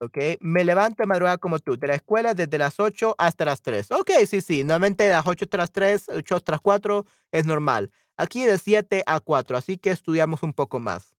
[0.00, 3.62] Okey, me levanto de madrugada como tú, de la escuela desde las 8 hasta las
[3.62, 3.90] 3.
[3.92, 7.46] Okey, sí, sí, normalmente de las 8 hasta las 3, 8 hasta las 4 es
[7.46, 7.90] normal.
[8.16, 11.14] Aquí de 7 a 4, así que estudiamos un poco más.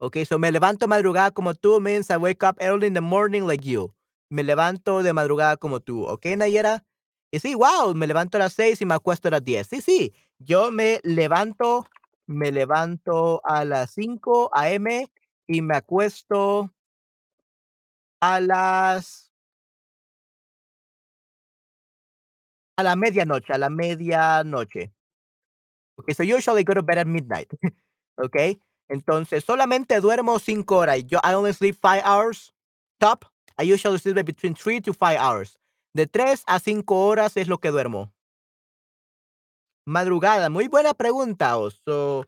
[0.00, 3.44] Ok, so me levanto madrugada como tú means I wake up early in the morning
[3.46, 3.94] like you.
[4.30, 6.84] Me levanto de madrugada como tú, ¿ok, Nayera?
[7.30, 9.66] Y sí, wow, me levanto a las 6 y me acuesto a las 10.
[9.68, 11.86] Sí, sí, yo me levanto,
[12.26, 15.08] me levanto a las 5 a.m.
[15.46, 16.72] y me acuesto
[18.20, 19.30] a las
[22.78, 24.92] a la medianoche, a la medianoche.
[25.98, 27.50] Okay, so usually go to bed at midnight.
[28.18, 28.58] okay,
[28.88, 31.04] entonces solamente duermo 5 horas.
[31.06, 32.52] Yo I only sleep 5 hours
[32.98, 33.24] top.
[33.58, 35.58] I usually sleep between 3 to 5 hours.
[35.94, 38.12] De 3 a 5 horas es lo que duermo.
[39.86, 41.56] Madrugada, muy buena pregunta.
[41.84, 42.24] So,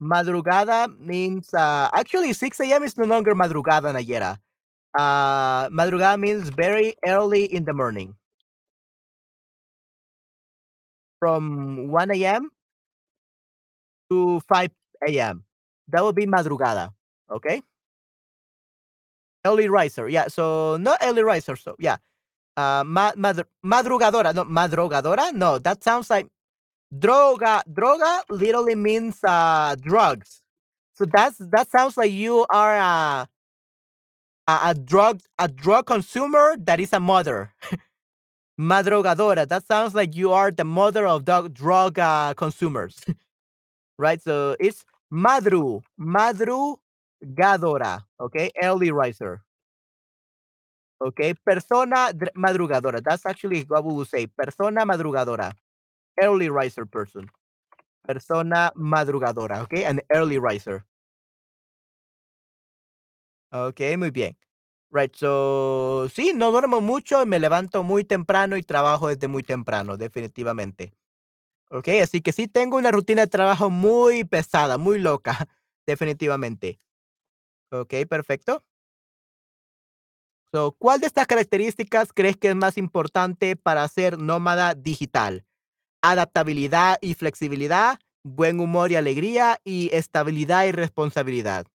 [0.00, 2.82] madrugada means uh, actually 6 a.m.
[2.82, 4.38] is no longer madrugada, Nayera.
[4.96, 8.16] Uh, madrugada means very early in the morning.
[11.20, 12.50] From 1 a.m.
[14.10, 14.70] to 5
[15.08, 15.44] a.m.
[15.88, 16.90] That would be madrugada.
[17.30, 17.62] Okay.
[19.44, 20.08] Early riser.
[20.08, 20.28] Yeah.
[20.28, 21.56] So not early riser.
[21.56, 21.98] So yeah.
[22.56, 24.34] Uh, ma madr madrugadora.
[24.34, 25.32] No, madrugadora.
[25.34, 26.28] No, that sounds like
[26.94, 27.62] droga.
[27.72, 30.42] Droga literally means uh, drugs.
[30.94, 33.28] So that's that sounds like you are a
[34.48, 37.52] a, a drug a drug consumer that is a mother.
[38.60, 39.48] Madrugadora.
[39.48, 42.96] That sounds like you are the mother of drug drug uh, consumers.
[43.98, 44.22] right?
[44.22, 46.76] So it's madru, madru,
[47.24, 48.50] madrugadora, okay?
[48.62, 49.42] Early riser.
[51.00, 53.02] Okay, persona madrugadora.
[53.02, 54.26] That's actually what we will say.
[54.26, 55.52] Persona madrugadora.
[56.20, 57.28] Early riser person.
[58.06, 59.84] Persona madrugadora, okay?
[59.84, 60.84] An early riser.
[63.52, 64.36] Okay, muy bien.
[64.90, 69.96] Right, so sí, no duermo mucho, me levanto muy temprano y trabajo desde muy temprano,
[69.96, 70.94] definitivamente.
[71.70, 75.48] Ok, así que sí tengo una rutina de trabajo muy pesada, muy loca,
[75.86, 76.78] definitivamente.
[77.70, 78.64] Ok, perfecto.
[80.52, 85.44] So, ¿Cuál de estas características crees que es más importante para ser nómada digital?
[86.00, 91.66] Adaptabilidad y flexibilidad, buen humor y alegría y estabilidad y responsabilidad.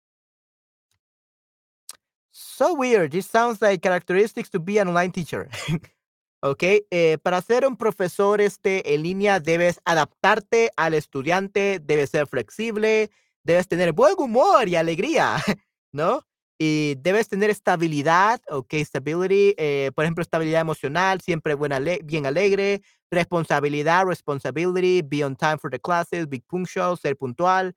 [2.31, 3.11] So weird.
[3.11, 5.49] This sounds like characteristics to be an online teacher.
[6.41, 6.63] ¿ok?
[6.91, 13.11] Eh, para ser un profesor este, en línea debes adaptarte al estudiante, debes ser flexible,
[13.43, 15.35] debes tener buen humor y alegría,
[15.91, 16.23] ¿no?
[16.57, 18.73] Y debes tener estabilidad, ¿ok?
[18.83, 25.57] Stability, eh, por ejemplo, estabilidad emocional, siempre buena bien alegre, responsabilidad, responsibility, be on time
[25.57, 27.75] for the classes, be punctual, ser puntual.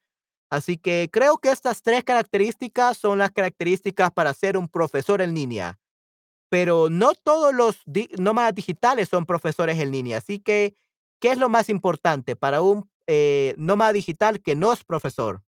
[0.50, 5.34] Así que creo que estas tres características son las características para ser un profesor en
[5.34, 5.78] línea
[6.52, 7.80] pero no todos los
[8.18, 10.18] nómadas digitales son profesores en línea.
[10.18, 10.76] Así que,
[11.18, 15.42] ¿qué es lo más importante para un eh, nómada digital que no es profesor?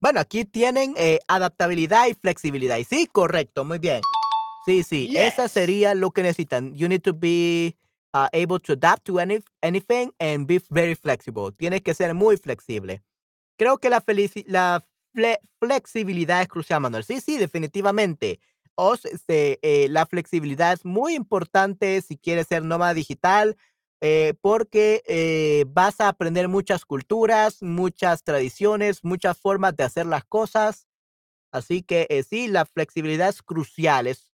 [0.00, 2.78] Bueno, aquí tienen eh, adaptabilidad y flexibilidad.
[2.78, 4.00] Y sí, correcto, muy bien.
[4.64, 6.74] Sí, sí, esa sería lo que necesitan.
[6.74, 7.76] You need to be
[8.14, 11.52] uh, able to adapt to anything and be very flexible.
[11.52, 13.02] Tienes que ser muy flexible.
[13.58, 14.02] Creo que la,
[14.46, 14.84] la
[15.58, 17.04] flexibilidad es crucial, Manuel.
[17.04, 18.40] Sí, sí, definitivamente.
[18.74, 23.56] O, este, eh, la flexibilidad es muy importante si quieres ser nómada digital,
[24.00, 30.24] eh, porque eh, vas a aprender muchas culturas, muchas tradiciones, muchas formas de hacer las
[30.24, 30.86] cosas.
[31.52, 34.30] Así que sí, la flexibilidad es crucial, es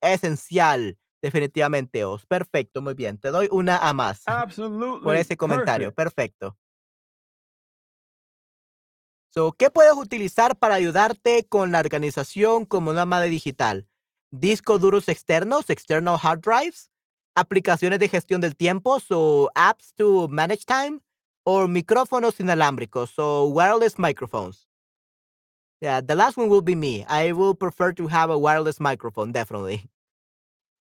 [0.00, 2.26] esencial, definitivamente, Os.
[2.26, 3.18] Perfecto, muy bien.
[3.18, 4.22] Te doy una a más
[5.02, 5.92] por ese comentario.
[5.92, 6.56] Perfecto.
[9.32, 13.86] So, ¿Qué puedes utilizar para ayudarte con la organización como nómada digital?
[14.32, 16.90] Discos duros externos, external hard drives,
[17.34, 21.00] aplicaciones de gestión del tiempo, so apps to manage time,
[21.44, 24.66] o micrófonos inalámbricos, so wireless microphones.
[25.80, 27.06] Yeah, the last one will be me.
[27.08, 29.88] I will prefer to have a wireless microphone, definitely.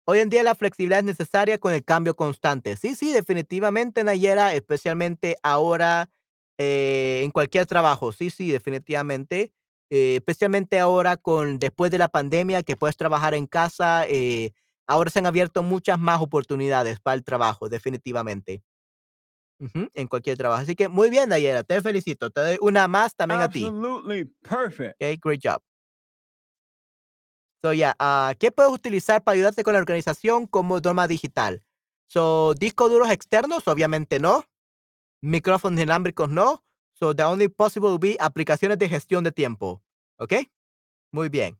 [0.05, 2.75] Hoy en día la flexibilidad es necesaria con el cambio constante.
[2.75, 6.09] Sí, sí, definitivamente, Nayera, especialmente ahora
[6.57, 9.53] eh, en cualquier trabajo, sí, sí, definitivamente.
[9.91, 14.51] Eh, especialmente ahora con después de la pandemia que puedes trabajar en casa, eh,
[14.89, 18.63] ahora se han abierto muchas más oportunidades para el trabajo, definitivamente.
[19.93, 20.61] en cualquier trabajo.
[20.61, 22.29] Así que muy bien, Dayera, te felicito.
[22.29, 23.65] Te doy una más también a ti.
[23.65, 24.95] Absolutely perfect.
[24.95, 25.61] Okay, great job.
[27.61, 31.61] So, yeah, uh, ¿qué puedes utilizar para ayudarte con la organización como norma digital?
[32.07, 34.45] So, discos duros externos, obviamente no
[35.21, 36.63] micrófonos inalámbricos no.
[36.93, 39.81] So the only possible will be aplicaciones de gestión de tiempo.
[40.17, 40.33] ¿Ok?
[41.11, 41.57] Muy bien.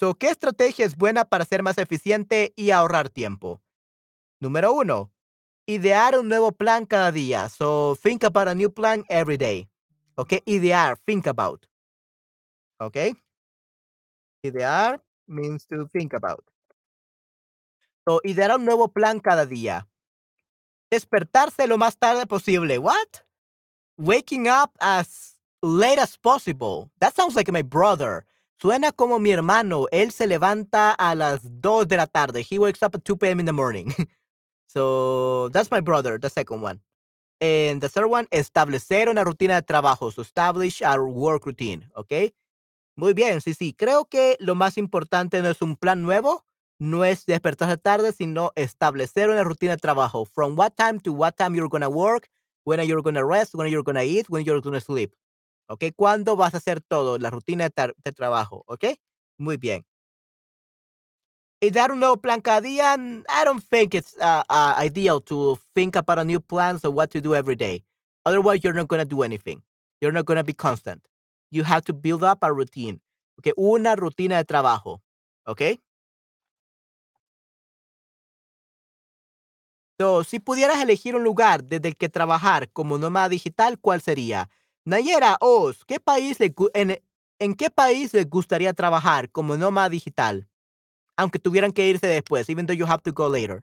[0.00, 3.60] So, ¿qué estrategia es buena para ser más eficiente y ahorrar tiempo?
[4.40, 5.12] Número uno,
[5.66, 7.50] idear un nuevo plan cada día.
[7.50, 9.68] So think about a new plan every day.
[10.16, 11.66] Okay, idear, think about.
[12.80, 13.12] Okay.
[14.42, 16.44] Idear means to think about.
[18.08, 19.86] So idear un nuevo plan cada día.
[20.90, 22.78] Despertarse lo más tarde posible.
[22.78, 23.26] What?
[23.98, 26.90] Waking up as late as possible.
[27.00, 28.24] That sounds like my brother.
[28.60, 29.86] Suena como mi hermano.
[29.90, 32.44] Él se levanta a las 2 de la tarde.
[32.48, 33.40] He wakes up at 2 p.m.
[33.40, 33.86] in the morning.
[34.66, 36.82] so that's my brother, the second one.
[37.40, 40.12] And the third one, establecer una rutina de trabajo.
[40.12, 41.90] So establish our work routine.
[41.94, 42.34] ¿Ok?
[42.96, 43.72] Muy bien, sí, sí.
[43.72, 46.44] Creo que lo más importante no es un plan nuevo,
[46.78, 50.26] no es despertarse tarde, sino establecer una rutina de trabajo.
[50.26, 52.28] From what time to what time you're to work,
[52.64, 55.14] when you're to rest, when you're to eat, when you're to sleep.
[55.70, 55.84] ¿Ok?
[55.94, 57.16] ¿Cuándo vas a hacer todo?
[57.16, 58.64] La rutina de, trabajo.
[58.66, 58.86] ¿Ok?
[59.38, 59.86] Muy bien.
[61.62, 65.58] Y dar un nuevo plan cada día, I don't think it's uh, uh, ideal to
[65.74, 67.84] think about a new plan of what to do every day.
[68.24, 69.62] Otherwise, you're not going to do anything.
[70.00, 71.06] You're not going to be constant.
[71.52, 73.00] You have to build up a routine.
[73.38, 75.00] Okay, una rutina de trabajo.
[75.46, 75.78] Okay.
[80.00, 84.48] So, si pudieras elegir un lugar desde el que trabajar como nómada digital, ¿cuál sería?
[84.84, 87.00] Nayera Oz, ¿qué país le, en,
[87.38, 90.48] ¿en qué país les gustaría trabajar como nómada digital?
[91.16, 93.62] Aunque tuvieran que irse después, even though you have to go later.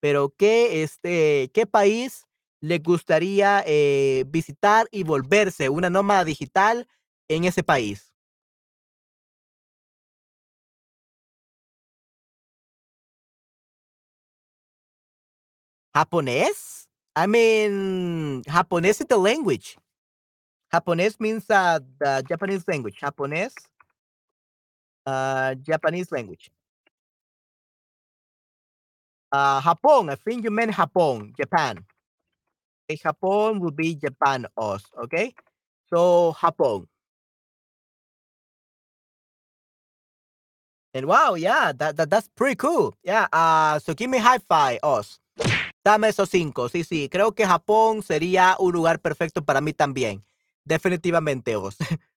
[0.00, 2.26] Pero, ¿qué, este, qué país
[2.60, 6.88] le gustaría eh, visitar y volverse una nómada digital
[7.28, 8.12] en ese país?
[15.94, 16.88] Japonés?
[17.16, 19.76] I mean, Japonés is the language.
[20.72, 22.96] Japonés means uh, the Japanese language.
[23.00, 23.52] Japonés,
[25.06, 26.50] uh, Japanese language.
[29.32, 31.84] Uh, Japón, I think you meant Japón, Japan.
[32.90, 35.34] Japón would be Japan, us, okay?
[35.92, 36.86] So, Japón.
[40.94, 42.96] And wow, yeah, that, that that's pretty cool.
[43.04, 45.20] Yeah, uh, so give me high five, us.
[45.84, 46.68] Dame esos cinco.
[46.68, 50.22] Sí, sí, creo que Japón sería un lugar perfecto para mí también.
[50.68, 51.76] Definitivamente, os.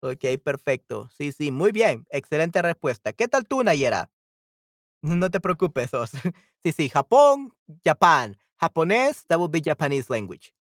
[0.00, 1.10] ok, perfecto.
[1.16, 2.06] Sí, sí, muy bien.
[2.10, 3.12] Excelente respuesta.
[3.12, 4.10] ¿Qué tal tú, Nayera?
[5.02, 6.10] No te preocupes, os.
[6.64, 7.52] sí, sí, Japón,
[7.84, 8.38] Japán.
[8.56, 10.52] Japonés, that would be Japanese language.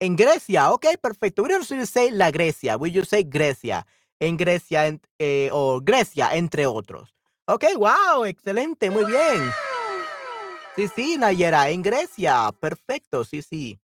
[0.00, 1.42] En Grecia, ok, perfecto.
[1.42, 3.86] We don't say la Grecia, we just say Grecia
[4.20, 7.14] en Grecia eh, o Grecia, entre otros.
[7.46, 9.50] Ok, wow, excelente, muy bien.
[10.76, 13.78] Sí, sí, Nayera, en Grecia, perfecto, sí, sí.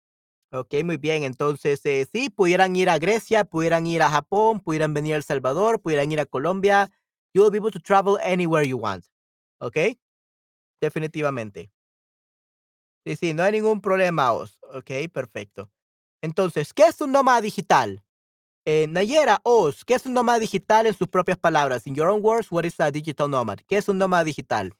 [0.50, 4.94] Ok, muy bien, entonces eh, sí, pudieran ir a Grecia, pudieran ir a Japón, pudieran
[4.94, 6.90] venir a El Salvador, pudieran ir a Colombia.
[7.34, 9.04] You will be able to travel anywhere you want.
[9.58, 9.76] Ok,
[10.80, 11.70] definitivamente.
[13.04, 15.70] Sí, sí, no hay ningún problema, Ok, perfecto.
[16.22, 18.02] Entonces, ¿qué es un nómada digital?
[18.64, 21.86] Eh, Nayera Oz, ¿qué es un nómada digital en sus propias palabras?
[21.86, 23.58] In your own words, what is a digital nomad?
[23.66, 24.74] ¿Qué es un nómada digital?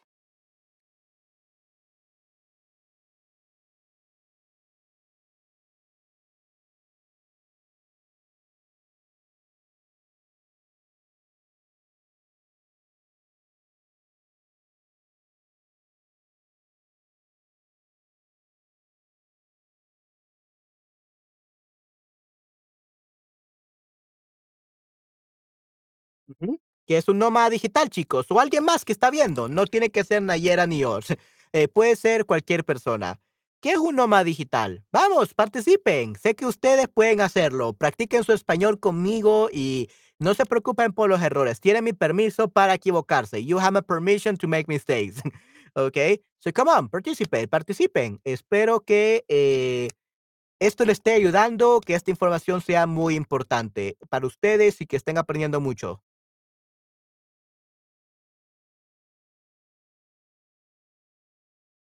[26.89, 29.49] Que es un nómada digital, chicos, o alguien más que está viendo.
[29.49, 31.07] No tiene que ser Nayera ni Oz.
[31.55, 33.18] Eh, puede ser cualquier persona.
[33.62, 34.84] ¿Qué es un nómada digital?
[34.93, 36.14] Vamos, participen.
[36.14, 37.72] Sé que ustedes pueden hacerlo.
[37.72, 41.59] Practiquen su español conmigo y no se preocupen por los errores.
[41.61, 43.45] Tienen mi permiso para equivocarse.
[43.45, 45.22] You have my permission to make mistakes.
[45.74, 45.97] ok.
[46.41, 48.20] So come on, participate, participen.
[48.24, 49.89] Espero que eh,
[50.61, 55.18] esto les esté ayudando, que esta información sea muy importante para ustedes y que estén
[55.18, 56.03] aprendiendo mucho.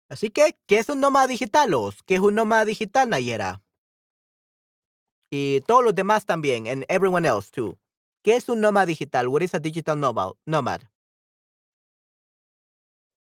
[0.10, 2.02] Así que, ¿qué es un nómada digital, Os?
[2.04, 3.62] ¿Qué es un nómada digital, Nayera?
[5.32, 7.78] Y todos los demás también, and everyone else too.
[8.24, 9.28] ¿Qué es un nómada digital?
[9.28, 10.82] What is a digital nomad?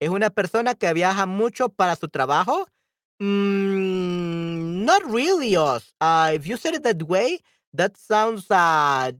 [0.01, 2.67] ¿Es una persona que viaja mucho para su trabajo?
[3.19, 5.95] Mm, not really, Os.
[6.01, 7.39] Uh, if you said it that way,
[7.73, 9.13] that sounds uh,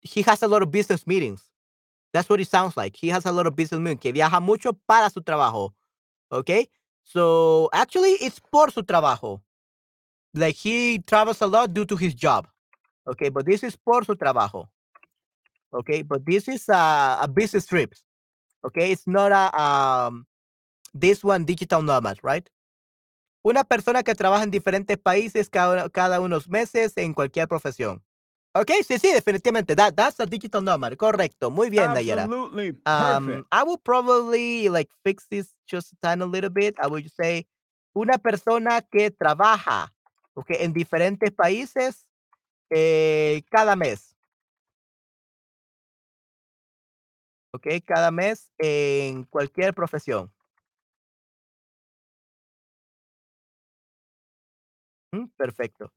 [0.00, 1.42] he has a lot of business meetings.
[2.12, 2.94] That's what it sounds like.
[2.96, 4.00] He has a lot of business meetings.
[4.00, 5.74] Que viaja mucho para su trabajo.
[6.30, 6.68] Okay?
[7.04, 9.40] So actually, it's por su trabajo.
[10.34, 12.48] Like he travels a lot due to his job.
[13.06, 14.66] Okay, but this is por su trabajo.
[15.72, 17.94] Okay, but this is a, a business trip.
[18.64, 20.26] Okay, it's not a um,
[20.94, 22.48] this one digital nomad, right?
[23.46, 28.02] Una persona que trabaja en diferentes países cada, cada unos meses en cualquier profesión.
[28.56, 29.74] Ok, sí, sí, definitivamente.
[29.74, 30.96] That, that's a digital nomad.
[30.96, 31.50] Correcto.
[31.50, 32.22] Muy bien, Nayara.
[32.22, 33.28] Absolutely perfect.
[33.28, 36.76] Um, I would probably like fix this just a tiny little bit.
[36.78, 37.48] I would say
[37.94, 39.92] una persona que trabaja
[40.34, 42.06] okay, en diferentes países
[42.70, 44.14] eh, cada mes.
[47.52, 50.32] Ok, cada mes en cualquier profesión.
[55.12, 55.92] Mm, perfecto.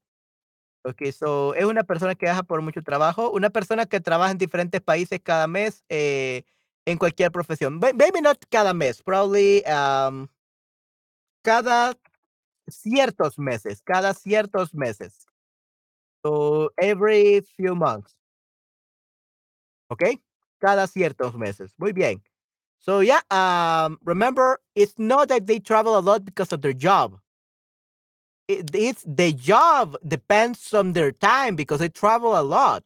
[0.84, 4.38] Ok, so es una persona que viaja por mucho trabajo, una persona que trabaja en
[4.38, 6.44] diferentes países cada mes eh,
[6.86, 7.78] en cualquier profesión.
[7.78, 10.28] May- Maybe not cada mes, probably um,
[11.42, 11.94] cada
[12.68, 15.26] ciertos meses, cada ciertos meses.
[16.24, 18.16] So every few months.
[19.90, 20.02] ¿Ok?
[20.58, 21.74] Cada ciertos meses.
[21.78, 22.22] Muy bien.
[22.78, 27.18] So yeah, um, remember, it's not that they travel a lot because of their job.
[28.48, 32.82] It, it's the job depends on their time because they travel a lot.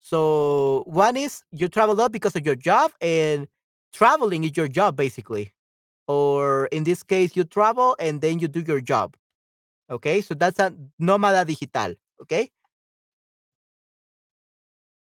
[0.00, 3.48] So one is you travel a lot because of your job, and
[3.92, 5.52] traveling is your job basically.
[6.06, 9.16] Or in this case, you travel and then you do your job.
[9.90, 11.94] Okay, so that's a nómada digital.
[12.22, 12.50] Okay.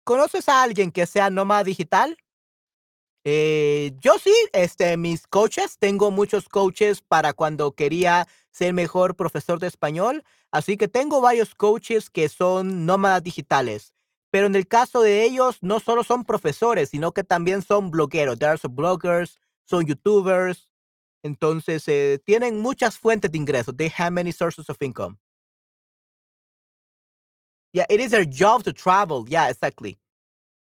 [0.05, 2.15] ¿Conoces a alguien que sea nómada digital?
[3.25, 8.25] Eh, yo sí, este, mis coaches, tengo muchos coaches para cuando quería
[8.57, 13.93] ser mejor profesor de español, así que tengo varios coaches que son nómadas digitales.
[14.31, 18.37] Pero en el caso de ellos, no solo son profesores, sino que también son blogueros.
[18.37, 20.69] There are some bloggers, son youtubers.
[21.23, 23.75] Entonces, eh, tienen muchas fuentes de ingresos.
[23.77, 25.17] They have many sources of income.
[27.73, 29.25] Yeah, it is their job to travel.
[29.27, 29.97] Yeah, exactly.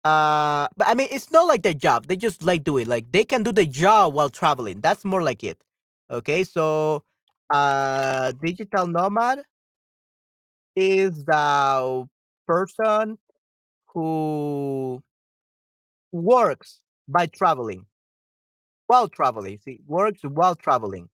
[0.03, 2.07] Uh, but I mean, it's not like their job.
[2.07, 2.87] They just like do it.
[2.87, 4.81] Like they can do the job while traveling.
[4.81, 5.63] That's more like it.
[6.11, 7.03] Okay, so
[7.53, 9.43] uh, digital nomad
[10.75, 12.07] is the
[12.47, 13.17] person
[13.93, 15.01] who
[16.11, 17.85] works by traveling
[18.87, 19.59] while traveling.
[19.63, 21.09] See, works while traveling.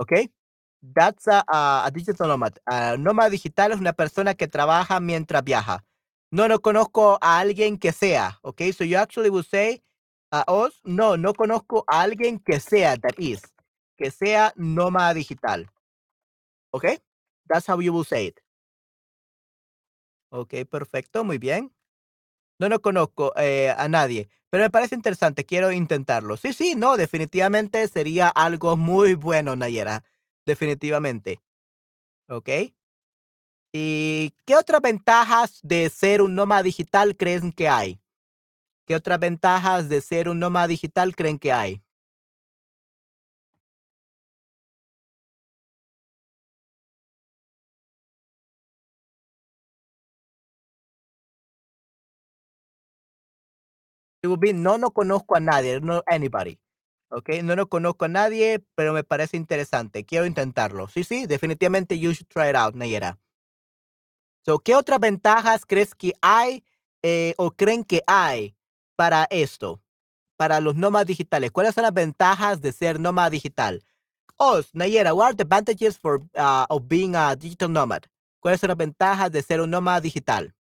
[0.00, 0.28] Okay,
[0.94, 2.58] that's a, a, a digital nomad.
[2.66, 5.80] Uh, nómada digital es una persona que trabaja mientras viaja.
[6.30, 8.38] No, no conozco a alguien que sea.
[8.44, 9.82] Okay, so you actually would say
[10.30, 10.72] a us.
[10.84, 13.42] No, no conozco a alguien que sea, that is,
[13.96, 15.70] que sea nómada digital.
[16.72, 16.98] Okay,
[17.48, 18.40] that's how you will say it.
[20.30, 21.72] Ok, perfecto, muy bien.
[22.58, 26.36] No, no conozco eh, a nadie, pero me parece interesante, quiero intentarlo.
[26.36, 30.04] Sí, sí, no, definitivamente sería algo muy bueno, Nayera.
[30.46, 31.40] Definitivamente.
[32.28, 32.48] Ok.
[33.72, 38.00] ¿Y qué otras ventajas de ser un nómada digital creen que hay?
[38.86, 41.82] ¿Qué otras ventajas de ser un nómada digital creen que hay?
[54.32, 56.58] It be, no, no conozco a nadie, no anybody.
[57.08, 60.04] Ok, no, no conozco a nadie, pero me parece interesante.
[60.04, 60.88] Quiero intentarlo.
[60.88, 63.18] Sí, sí, definitivamente you should try it out, Nayera.
[64.44, 66.64] So, ¿qué otras ventajas crees que hay
[67.02, 68.56] eh, o creen que hay
[68.96, 69.80] para esto?
[70.36, 71.52] Para los nómadas digitales.
[71.52, 73.84] ¿Cuáles son las ventajas de ser nómada digital?
[74.36, 78.02] Os, Nayera, what are the advantages for, uh, of being a digital nomad?
[78.40, 80.55] ¿Cuáles son las ventajas de ser un nómada digital?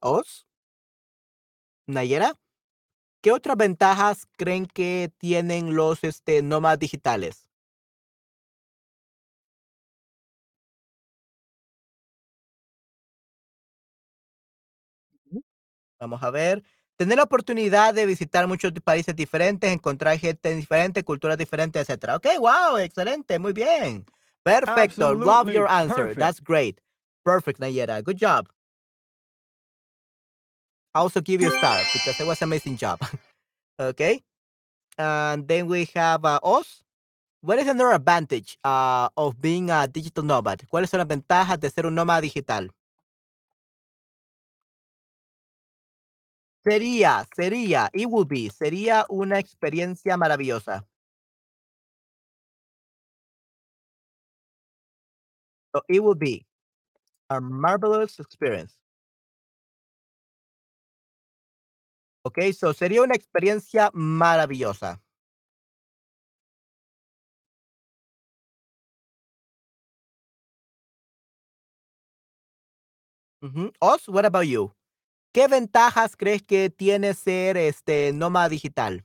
[0.00, 0.46] Os,
[1.88, 2.34] Nayera,
[3.22, 7.50] ¿qué otras ventajas creen que tienen los este, nómadas digitales?
[15.30, 15.42] Ujú.
[16.00, 16.62] Vamos a ver.
[16.96, 22.16] Tener la oportunidad de visitar muchos di- países diferentes, encontrar gente diferente, culturas diferentes, etcétera.
[22.16, 24.06] Ok, wow, excelente, muy bien.
[24.44, 25.14] Perfecto.
[25.14, 25.94] Love your Absolutely answer.
[26.08, 26.18] perfect.
[26.18, 26.80] That's great.
[27.24, 28.02] Perfect, Nayera.
[28.02, 28.48] Good job.
[30.96, 32.98] Also give you a star because it was amazing job.
[33.80, 34.22] okay.
[34.98, 36.82] And then we have uh, us.
[37.42, 40.62] What is another advantage uh, of being a digital nomad?
[40.72, 42.70] ¿Cuáles son las ventajas de ser un nómada digital?
[46.66, 50.84] Sería, sería, it would be, sería una experiencia maravillosa.
[55.74, 56.46] So it would be
[57.30, 58.74] a marvelous experience.
[62.26, 65.00] Ok, so sería una experiencia maravillosa.
[73.42, 73.72] Ujú.
[73.80, 74.72] Oz, what about you?
[75.32, 79.04] ¿Qué ventajas crees que tiene ser este nómada digital?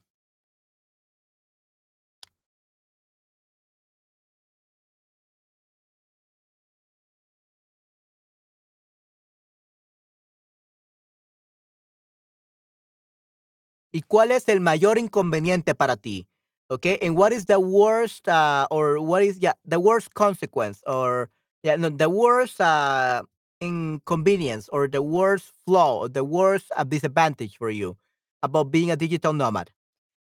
[13.93, 16.27] ¿Y cuál es el mayor inconveniente para ti?
[16.69, 21.29] Okay, and what is the worst uh, or what is yeah the worst consequence or
[21.63, 23.23] yeah no, the worst uh,
[23.59, 27.97] inconvenience or the worst flaw or the worst uh, disadvantage for you
[28.41, 29.67] about being a digital nomad?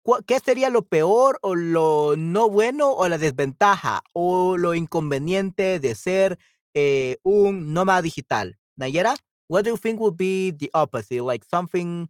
[0.03, 5.79] ¿Cuál- ¿Qué sería lo peor o lo no bueno o la desventaja o lo inconveniente
[5.79, 6.39] de ser
[6.75, 8.57] eh, un nómada digital?
[8.79, 9.15] Nayera,
[9.49, 11.23] what do you think would be the opposite?
[11.23, 12.09] Like something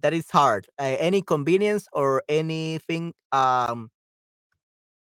[0.00, 3.90] that is hard, uh, any convenience or anything um,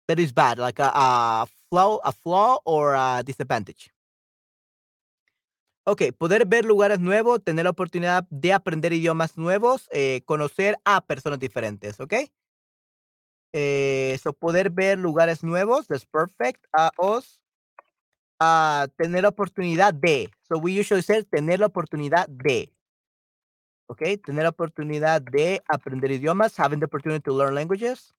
[0.09, 3.91] that is bad, like a, a flaw, a flaw or a disadvantage.
[5.89, 11.01] Ok, poder ver lugares nuevos, tener la oportunidad de aprender idiomas nuevos, eh, conocer a
[11.01, 12.14] personas diferentes, ¿ok?
[13.53, 16.64] Eh, so poder ver lugares nuevos, that's perfect.
[16.72, 17.41] A os,
[18.41, 20.30] a tener la oportunidad de.
[20.43, 22.76] So we usually say tener la oportunidad de.
[23.89, 24.03] ¿Ok?
[24.24, 28.14] Tener la oportunidad de aprender idiomas, having the opportunity to learn languages.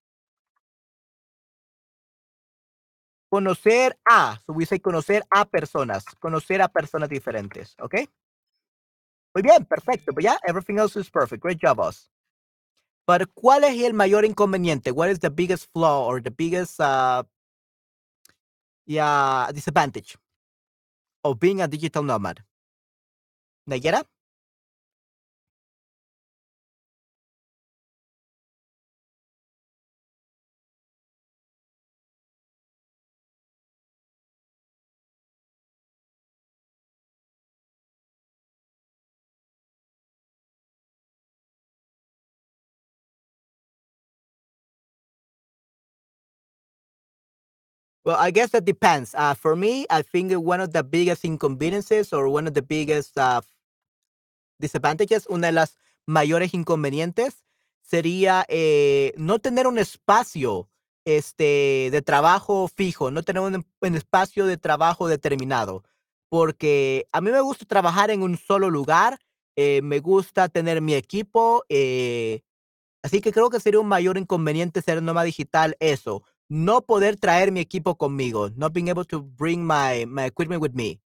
[3.29, 7.95] Conocer a, so we say conocer a personas, conocer a personas diferentes, ¿ok?
[9.35, 10.13] Muy bien, perfecto.
[10.13, 11.43] But yeah, everything else is perfect.
[11.43, 12.09] Great job, us.
[13.05, 14.91] But ¿cuál es el mayor inconveniente?
[14.91, 17.23] What is the biggest flaw or the biggest uh,
[18.85, 20.17] yeah, disadvantage
[21.23, 22.43] of being a digital nomad?
[23.69, 24.03] Nayera?
[48.07, 49.13] Well, I guess that depends.
[49.13, 53.17] Uh, for me, I think one of the biggest inconveniences or one of the biggest
[53.17, 53.41] uh,
[54.61, 57.43] disadvantages, una de las mayores inconvenientes
[57.81, 60.69] sería eh, no tener un espacio
[61.03, 65.83] este, de trabajo fijo, no tener un, espacio de trabajo determinado,
[66.29, 69.19] porque a mí me gusta trabajar en un solo lugar,
[69.57, 72.39] eh, me gusta tener mi equipo, eh,
[73.03, 77.51] así que creo que sería un mayor inconveniente ser nómada digital eso, no poder traer
[77.51, 80.99] mi equipo conmigo, not being able to bring my, my equipment with me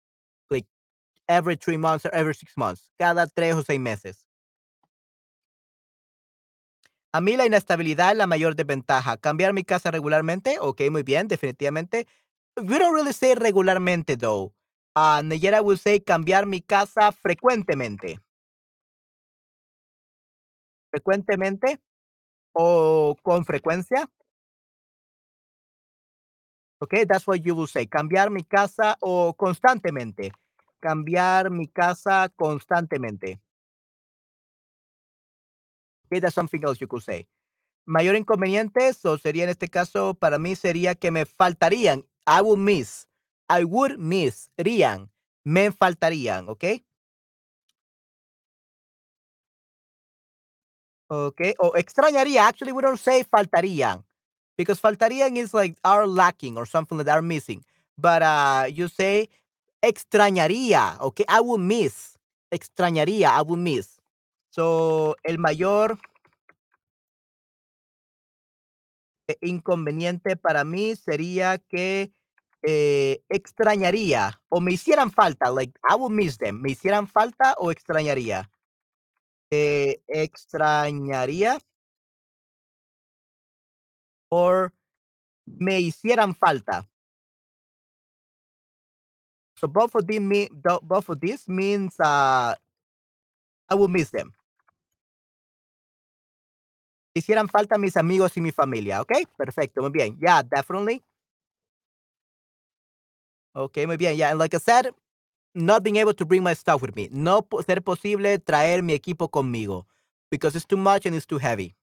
[1.28, 4.24] every three months or every six months, cada tres o seis meses.
[7.12, 9.16] A mí la inestabilidad es la mayor desventaja.
[9.16, 12.06] Cambiar mi casa regularmente, ok, muy bien, definitivamente.
[12.56, 14.52] We don't really say regularmente, though.
[14.94, 18.20] Uh, Nayera will say cambiar mi casa frecuentemente.
[20.90, 21.80] Frecuentemente
[22.52, 24.10] o con frecuencia.
[26.80, 27.86] Okay, that's what you will say.
[27.86, 30.32] Cambiar mi casa o constantemente.
[30.80, 33.40] Cambiar mi casa constantemente.
[36.06, 37.26] Okay, that's something else you could say.
[37.86, 42.04] Mayor inconveniente, so sería en este caso, para mí sería que me faltarían.
[42.26, 43.06] I would miss.
[43.48, 44.50] I would miss.
[44.56, 45.10] Rían.
[45.44, 46.64] Me faltarían, ¿ok?
[51.10, 51.40] Ok.
[51.58, 52.46] O extrañaría.
[52.46, 54.04] Actually, we don't say faltarían.
[54.58, 57.64] Because faltarían is like are lacking or something that, are missing.
[57.96, 59.30] But uh, you say
[59.80, 61.20] extrañaría, ¿ok?
[61.28, 62.18] I would miss.
[62.50, 64.00] Extrañaría, I would miss.
[64.50, 65.98] So, el mayor
[69.28, 72.10] eh, inconveniente para mí sería que
[72.62, 77.70] eh, extrañaría o me hicieran falta, like I would miss them, me hicieran falta o
[77.70, 78.50] extrañaría.
[79.50, 81.58] Eh, extrañaría
[84.30, 84.68] o
[85.46, 86.86] me hicieran falta.
[89.56, 90.48] So both of these mean
[90.82, 92.54] both of these means uh,
[93.68, 94.32] I will miss them.
[97.14, 99.12] Hicieran falta mis amigos y mi familia, ¿ok?
[99.36, 100.16] Perfecto, muy bien.
[100.20, 101.02] Yeah, definitely.
[103.54, 104.16] Ok, muy bien.
[104.16, 104.92] Yeah, and like I said,
[105.54, 107.08] not being able to bring my stuff with me.
[107.12, 109.86] No ser posible traer mi equipo conmigo.
[110.30, 111.74] Because it's too much and it's too heavy.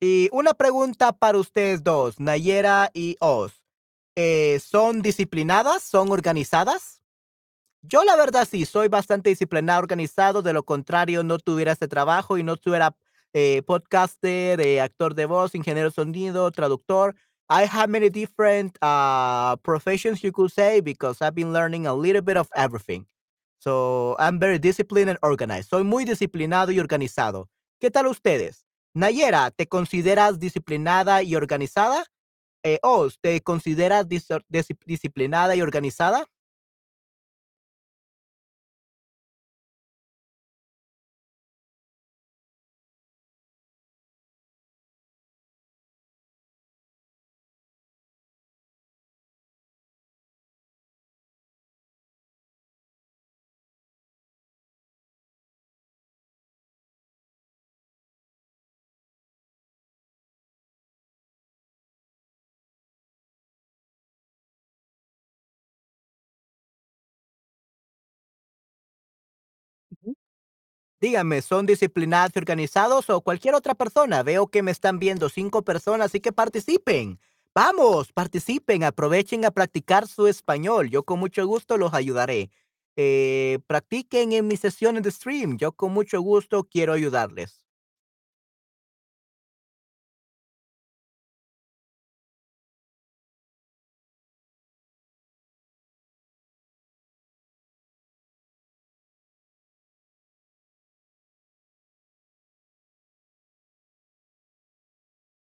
[0.00, 3.62] Y una pregunta para ustedes dos, Nayera y Oz.
[4.14, 5.82] Eh, ¿Son disciplinadas?
[5.82, 7.00] ¿Son organizadas?
[7.82, 12.36] Yo la verdad sí, soy bastante disciplinado, organizado, de lo contrario no tuviera este trabajo
[12.36, 12.96] y no tuviera
[13.32, 17.14] eh, podcaster, eh, actor de voz, ingeniero sonido, traductor.
[17.48, 22.22] I have many different uh, professions, you could say, because I've been learning a little
[22.22, 23.06] bit of everything.
[23.60, 25.70] So I'm very disciplined and organized.
[25.70, 27.48] Soy muy disciplinado y organizado.
[27.80, 28.65] ¿Qué tal ustedes?
[28.96, 32.06] Nayera, ¿te consideras disciplinada y organizada?
[32.64, 32.78] Eh,
[33.20, 36.26] ¿te consideras dis- dis- disciplinada y organizada?
[71.06, 74.24] Díganme, ¿son disciplinados y organizados o cualquier otra persona?
[74.24, 77.20] Veo que me están viendo cinco personas, así que participen.
[77.54, 80.90] Vamos, participen, aprovechen a practicar su español.
[80.90, 82.50] Yo con mucho gusto los ayudaré.
[82.96, 85.58] Eh, practiquen en mis sesiones de stream.
[85.58, 87.65] Yo con mucho gusto quiero ayudarles.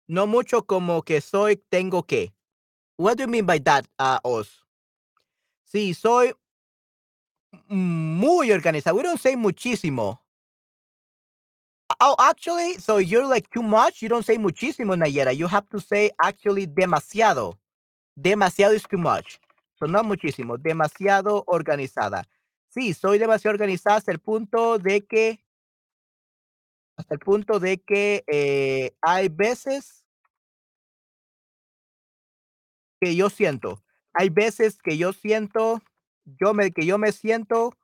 [0.06, 2.32] No mucho como que soy, tengo que.
[2.96, 4.64] What do you mean by that, uh, Oz?
[5.64, 6.32] Sí, soy
[7.68, 8.96] muy organizado.
[8.96, 10.20] We don't say muchísimo.
[12.00, 14.02] Oh, actually, so you're like too much.
[14.02, 15.36] You don't say muchísimo, Nayera.
[15.36, 17.56] You have to say actually demasiado.
[18.18, 19.40] Demasiado is too much.
[19.78, 22.24] So no muchísimo, demasiado organizada.
[22.68, 25.43] Sí, soy demasiado organizada hasta el punto de que,
[26.96, 30.04] hasta el punto de que eh, hay veces
[33.00, 33.82] que yo siento,
[34.14, 35.82] hay veces que yo siento,
[36.24, 37.74] yo me, que yo me siento,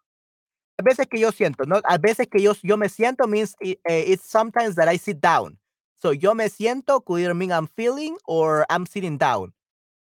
[0.78, 1.80] a veces que yo siento, ¿no?
[1.84, 5.20] A veces que yo, yo me siento means it, eh, it's sometimes that I sit
[5.20, 5.58] down.
[5.98, 9.52] So yo me siento could either mean I'm feeling or I'm sitting down.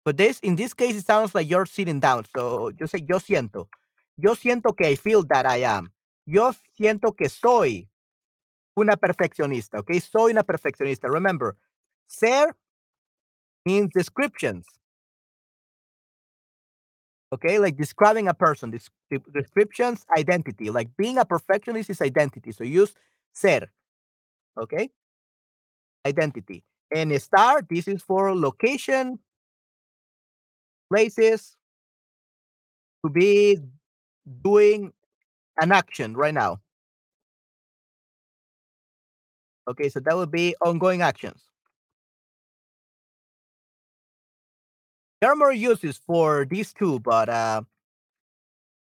[0.04, 2.24] But this, in this case, it sounds like you're sitting down.
[2.34, 3.68] So yo sé, yo siento.
[4.16, 5.92] Yo siento que I feel that I am.
[6.24, 7.88] Yo siento que soy
[8.76, 10.00] una perfeccionista, okay?
[10.00, 11.08] Soy una perfeccionista.
[11.08, 11.56] Remember,
[12.06, 12.54] ser
[13.64, 14.66] means descriptions.
[17.32, 18.70] Okay, like describing a person.
[18.70, 20.70] Des- descriptions, identity.
[20.70, 22.52] Like being a perfectionist is identity.
[22.52, 22.92] So use
[23.32, 23.72] ser.
[24.60, 24.90] Okay,
[26.06, 26.62] identity.
[26.94, 29.18] And star, this is for location,
[30.90, 31.56] places,
[33.04, 33.58] to be
[34.42, 34.92] doing
[35.60, 36.60] an action right now.
[39.68, 41.42] Okay, so that would be ongoing actions.
[45.20, 47.62] There are more uses for these two, but uh,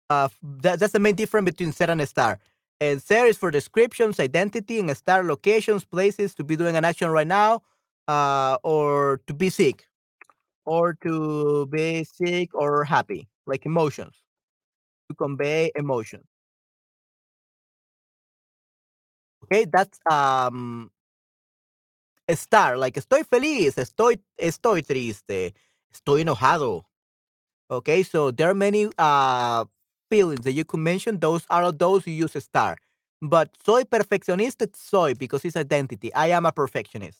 [0.09, 2.39] uh, that, that's the main difference between set and star.
[2.79, 7.11] And set is for descriptions, identity, and star locations, places to be doing an action
[7.11, 7.61] right now,
[8.07, 9.85] uh, or to be sick,
[10.65, 14.15] or to be sick or happy, like emotions,
[15.09, 16.23] to convey emotion.
[19.51, 20.91] Okay, that's um
[22.35, 25.53] star, like estoy feliz, estoy, estoy triste,
[25.93, 26.85] estoy enojado.
[27.69, 29.65] Okay, so there are many uh
[30.09, 31.19] feelings that you could mention.
[31.19, 32.77] Those are those you use star.
[33.21, 36.13] But soy perfeccionista, soy because it's identity.
[36.13, 37.19] I am a perfectionist.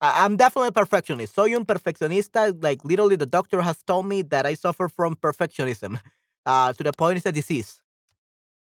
[0.00, 1.34] I- I'm definitely a perfectionist.
[1.34, 2.54] Soy un perfeccionista.
[2.62, 6.00] Like literally, the doctor has told me that I suffer from perfectionism.
[6.46, 7.80] Uh, to the point it's a disease.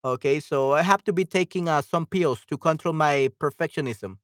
[0.06, 4.18] Okay, so I have to be taking uh, some pills to control my perfectionism.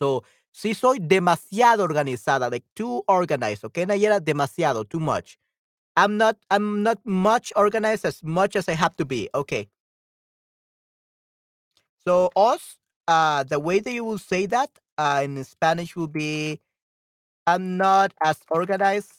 [0.00, 0.22] So,
[0.52, 5.36] sí soy demasiado organizada, like too organized, okay, Nayera, demasiado, too much.
[5.96, 9.28] I'm not I'm not much organized as much as I have to be.
[9.34, 9.68] Okay.
[12.06, 12.76] So us,
[13.06, 16.60] uh the way that you will say that uh in Spanish will be
[17.46, 19.17] I'm not as organized.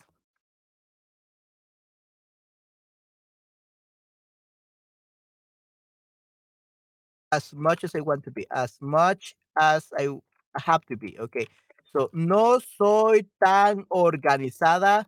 [7.31, 10.09] As much as I want to be, as much as I
[10.57, 11.17] have to be.
[11.19, 11.47] Okay.
[11.93, 15.05] So no soy tan organizada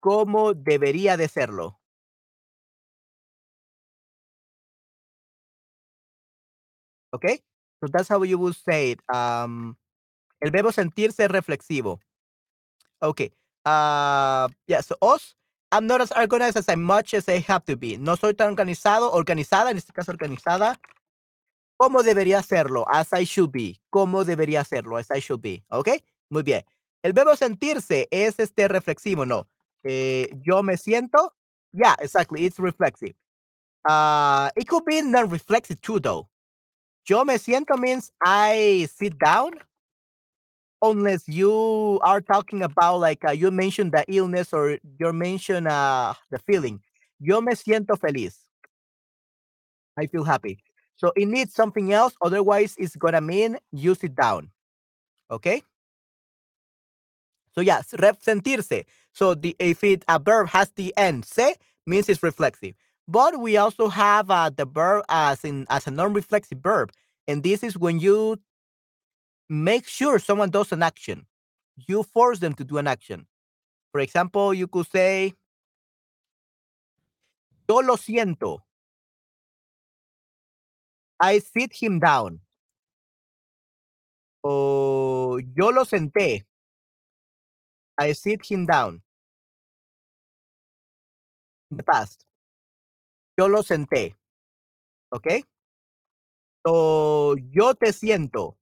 [0.00, 1.76] como debería de serlo.
[7.12, 7.40] Okay.
[7.80, 9.00] So that's how you will say it.
[9.12, 9.76] Um,
[10.40, 12.00] el verbo sentirse reflexivo.
[13.02, 13.30] Okay.
[13.64, 14.80] Uh, yeah.
[14.80, 15.34] So us,
[15.72, 17.96] I'm not as organized as I much as I have to be.
[17.96, 20.76] No soy tan organizado, organizada, en este caso organizada,
[21.76, 23.80] como debería serlo, as I should be.
[23.90, 25.64] Como debería serlo, as I should be.
[25.70, 25.88] ¿Ok?
[26.30, 26.64] Muy bien.
[27.02, 29.46] El verbo sentirse es este reflexivo, ¿no?
[29.84, 31.34] Eh, yo me siento.
[31.72, 32.44] Yeah, exactly.
[32.44, 33.14] It's reflexive.
[33.88, 36.28] Uh, it could be non-reflexive too, though.
[37.04, 39.52] Yo me siento means I sit down.
[40.82, 46.12] Unless you are talking about like uh, you mentioned the illness or you mention uh,
[46.30, 46.80] the feeling.
[47.18, 48.36] Yo me siento feliz.
[49.96, 50.58] I feel happy.
[50.96, 52.14] So it needs something else.
[52.22, 54.50] Otherwise, it's gonna mean you sit down.
[55.30, 55.62] Okay.
[57.54, 58.84] So yeah, sentirse.
[59.12, 61.54] So the if it a verb has the end se
[61.86, 62.74] means it's reflexive.
[63.08, 66.92] But we also have uh, the verb as in as a non-reflexive verb,
[67.28, 68.38] and this is when you
[69.48, 71.26] make sure someone does an action.
[71.86, 73.26] You force them to do an action.
[73.92, 75.34] For example, you could say,
[77.68, 78.65] "Yo lo siento."
[81.20, 82.40] I sit him down.
[84.44, 86.44] O yo lo senté.
[87.98, 89.02] I sit him down.
[91.70, 92.24] In the past.
[93.38, 94.14] Yo lo senté.
[95.12, 95.42] Okay?
[96.66, 98.54] So yo te siento.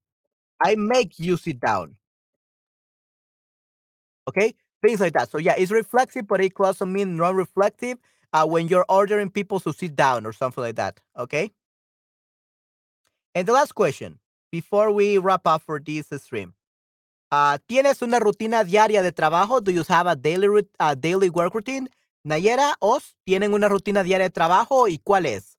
[0.64, 1.96] I make you sit down.
[4.28, 4.54] Okay?
[4.82, 5.30] Things like that.
[5.30, 7.98] So yeah, it's reflexive, but it could also mean non-reflective
[8.32, 11.00] uh, when you're ordering people to sit down or something like that.
[11.18, 11.50] Okay?
[13.34, 14.20] And the last question,
[14.52, 16.54] before we wrap up for this stream.
[17.32, 19.60] Uh, ¿Tienes una rutina diaria de trabajo?
[19.60, 20.68] Do you have a daily,
[21.00, 21.88] daily work routine?
[22.24, 25.58] Nayera, Os, ¿tienen una rutina diaria de trabajo y cuál es?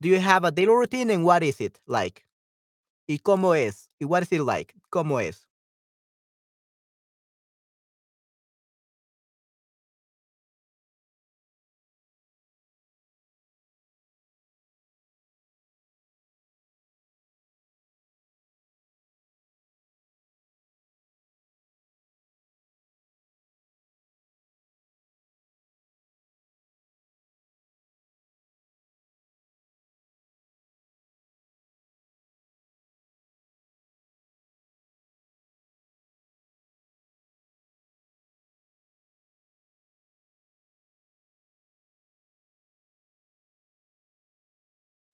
[0.00, 2.24] Do you have a daily routine and what is it like?
[3.08, 3.90] ¿Y cómo es?
[4.00, 4.72] ¿Y what is it like?
[4.90, 5.49] ¿Cómo es?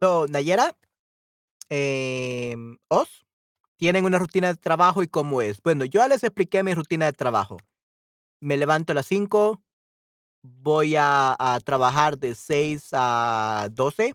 [0.01, 0.77] So, Nayera,
[1.71, 3.27] em, Os,
[3.77, 5.63] ¿tienen una rutina de trabajo y cómo es?
[5.63, 7.59] Bueno, yo ya les expliqué mi rutina de trabajo.
[8.41, 9.63] Me levanto a las 5,
[10.43, 14.15] voy a, a trabajar de 6 a 12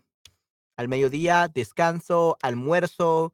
[0.77, 3.33] al mediodía, descanso, almuerzo,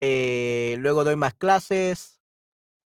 [0.00, 2.20] eh, luego doy más clases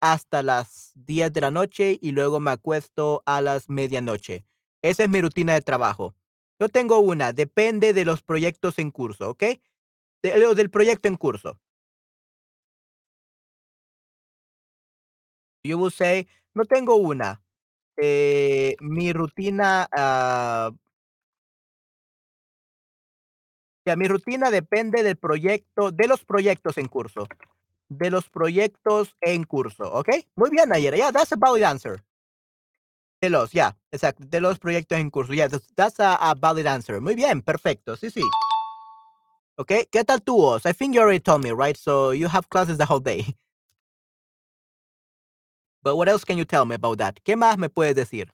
[0.01, 4.45] hasta las 10 de la noche y luego me acuesto a las medianoche.
[4.83, 6.15] Esa es mi rutina de trabajo.
[6.59, 9.43] Yo tengo una, depende de los proyectos en curso, ¿ok?
[10.23, 11.59] De, del proyecto en curso.
[15.63, 17.41] You will say, no tengo una.
[17.97, 20.75] Eh, mi rutina, uh,
[23.85, 27.27] ya, mi rutina depende del proyecto, de los proyectos en curso.
[27.89, 30.09] De los proyectos en curso, ¿ok?
[30.35, 30.97] Muy bien, Nayera.
[30.97, 32.03] Yeah, that's a valid answer.
[33.25, 35.33] De los, ya, exacto, de los proyectos en curso.
[35.33, 37.01] Yeah, that's, a, valid answer.
[37.01, 38.21] Muy bien, perfecto, sí, sí.
[39.55, 41.75] Ok, ¿qué tal tú, I think you already told me, right?
[41.75, 43.35] So you have classes the whole day.
[45.81, 47.15] But what else can you tell me about that?
[47.23, 48.29] ¿Qué más me puedes decir?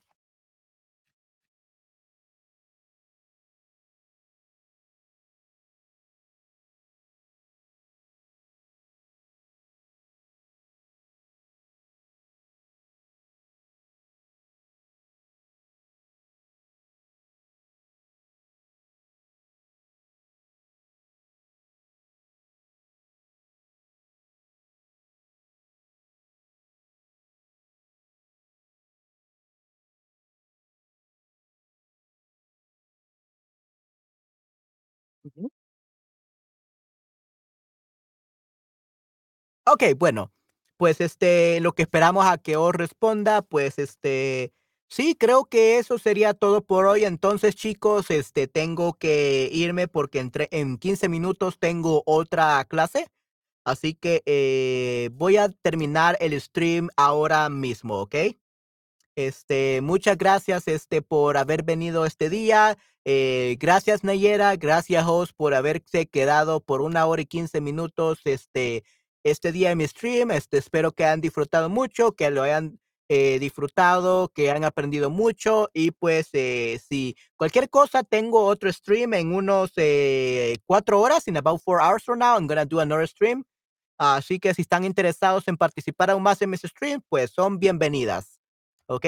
[39.74, 40.34] Ok, bueno,
[40.76, 44.52] pues este, lo que esperamos a que os responda, pues este,
[44.90, 47.06] sí, creo que eso sería todo por hoy.
[47.06, 53.08] Entonces, chicos, este, tengo que irme porque entre, en 15 minutos tengo otra clase.
[53.64, 58.16] Así que eh, voy a terminar el stream ahora mismo, ¿ok?
[59.16, 62.78] Este, muchas gracias, este, por haber venido este día.
[63.06, 64.56] Eh, gracias, Nayera.
[64.58, 68.84] Gracias, host, por haberse quedado por una hora y quince minutos, este,
[69.24, 70.32] este día en mi stream.
[70.32, 72.80] Este, espero que hayan disfrutado mucho, que lo hayan
[73.10, 79.14] eh, disfrutado, que han aprendido mucho y pues eh, si cualquier cosa, tengo otro stream
[79.16, 83.08] en unos eh, cuatro horas, in about four hours from now, I'm gonna do another
[83.08, 83.44] stream.
[83.98, 88.40] Así que si están interesados en participar aún más en mis streams, pues son bienvenidas.
[88.88, 89.06] ¿Ok?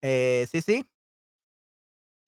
[0.00, 0.86] Eh, sí, sí.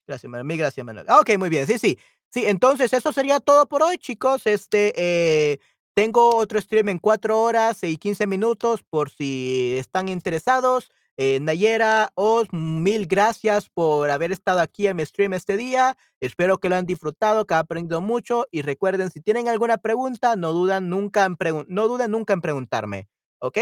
[0.06, 0.58] Gracias, Manuel.
[0.58, 1.06] Gracias, Manuel.
[1.08, 1.66] Ok, muy bien.
[1.66, 1.98] Sí, sí.
[2.30, 4.44] Sí, entonces eso sería todo por hoy, chicos.
[4.46, 5.60] Este, eh,
[5.94, 10.90] tengo otro stream en cuatro horas y 15 minutos por si están interesados.
[11.16, 15.96] Eh, Nayera, Oz, mil gracias por haber estado aquí en mi stream este día.
[16.20, 18.46] Espero que lo han disfrutado, que han aprendido mucho.
[18.50, 21.36] Y recuerden, si tienen alguna pregunta, no duden nunca en,
[21.68, 23.08] no duden nunca en preguntarme.
[23.40, 23.58] ¿Ok?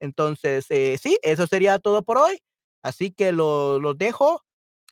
[0.00, 2.38] Entonces, eh, sí, eso sería todo por hoy.
[2.82, 4.42] Así que lo- los dejo.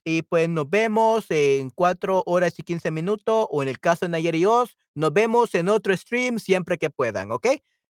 [0.04, 4.10] Y pues nos vemos en 4 horas y 15 minutos o en el caso de
[4.10, 7.46] Nayer y Oz, nos vemos en otro stream siempre que puedan, ¿ok?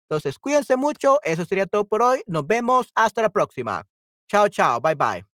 [0.08, 1.18] Entonces, cuídense mucho.
[1.22, 2.22] Eso sería todo por hoy.
[2.26, 2.90] Nos vemos.
[2.94, 3.86] Hasta la próxima.
[4.28, 4.80] Chao, chao.
[4.80, 5.31] Bye, bye.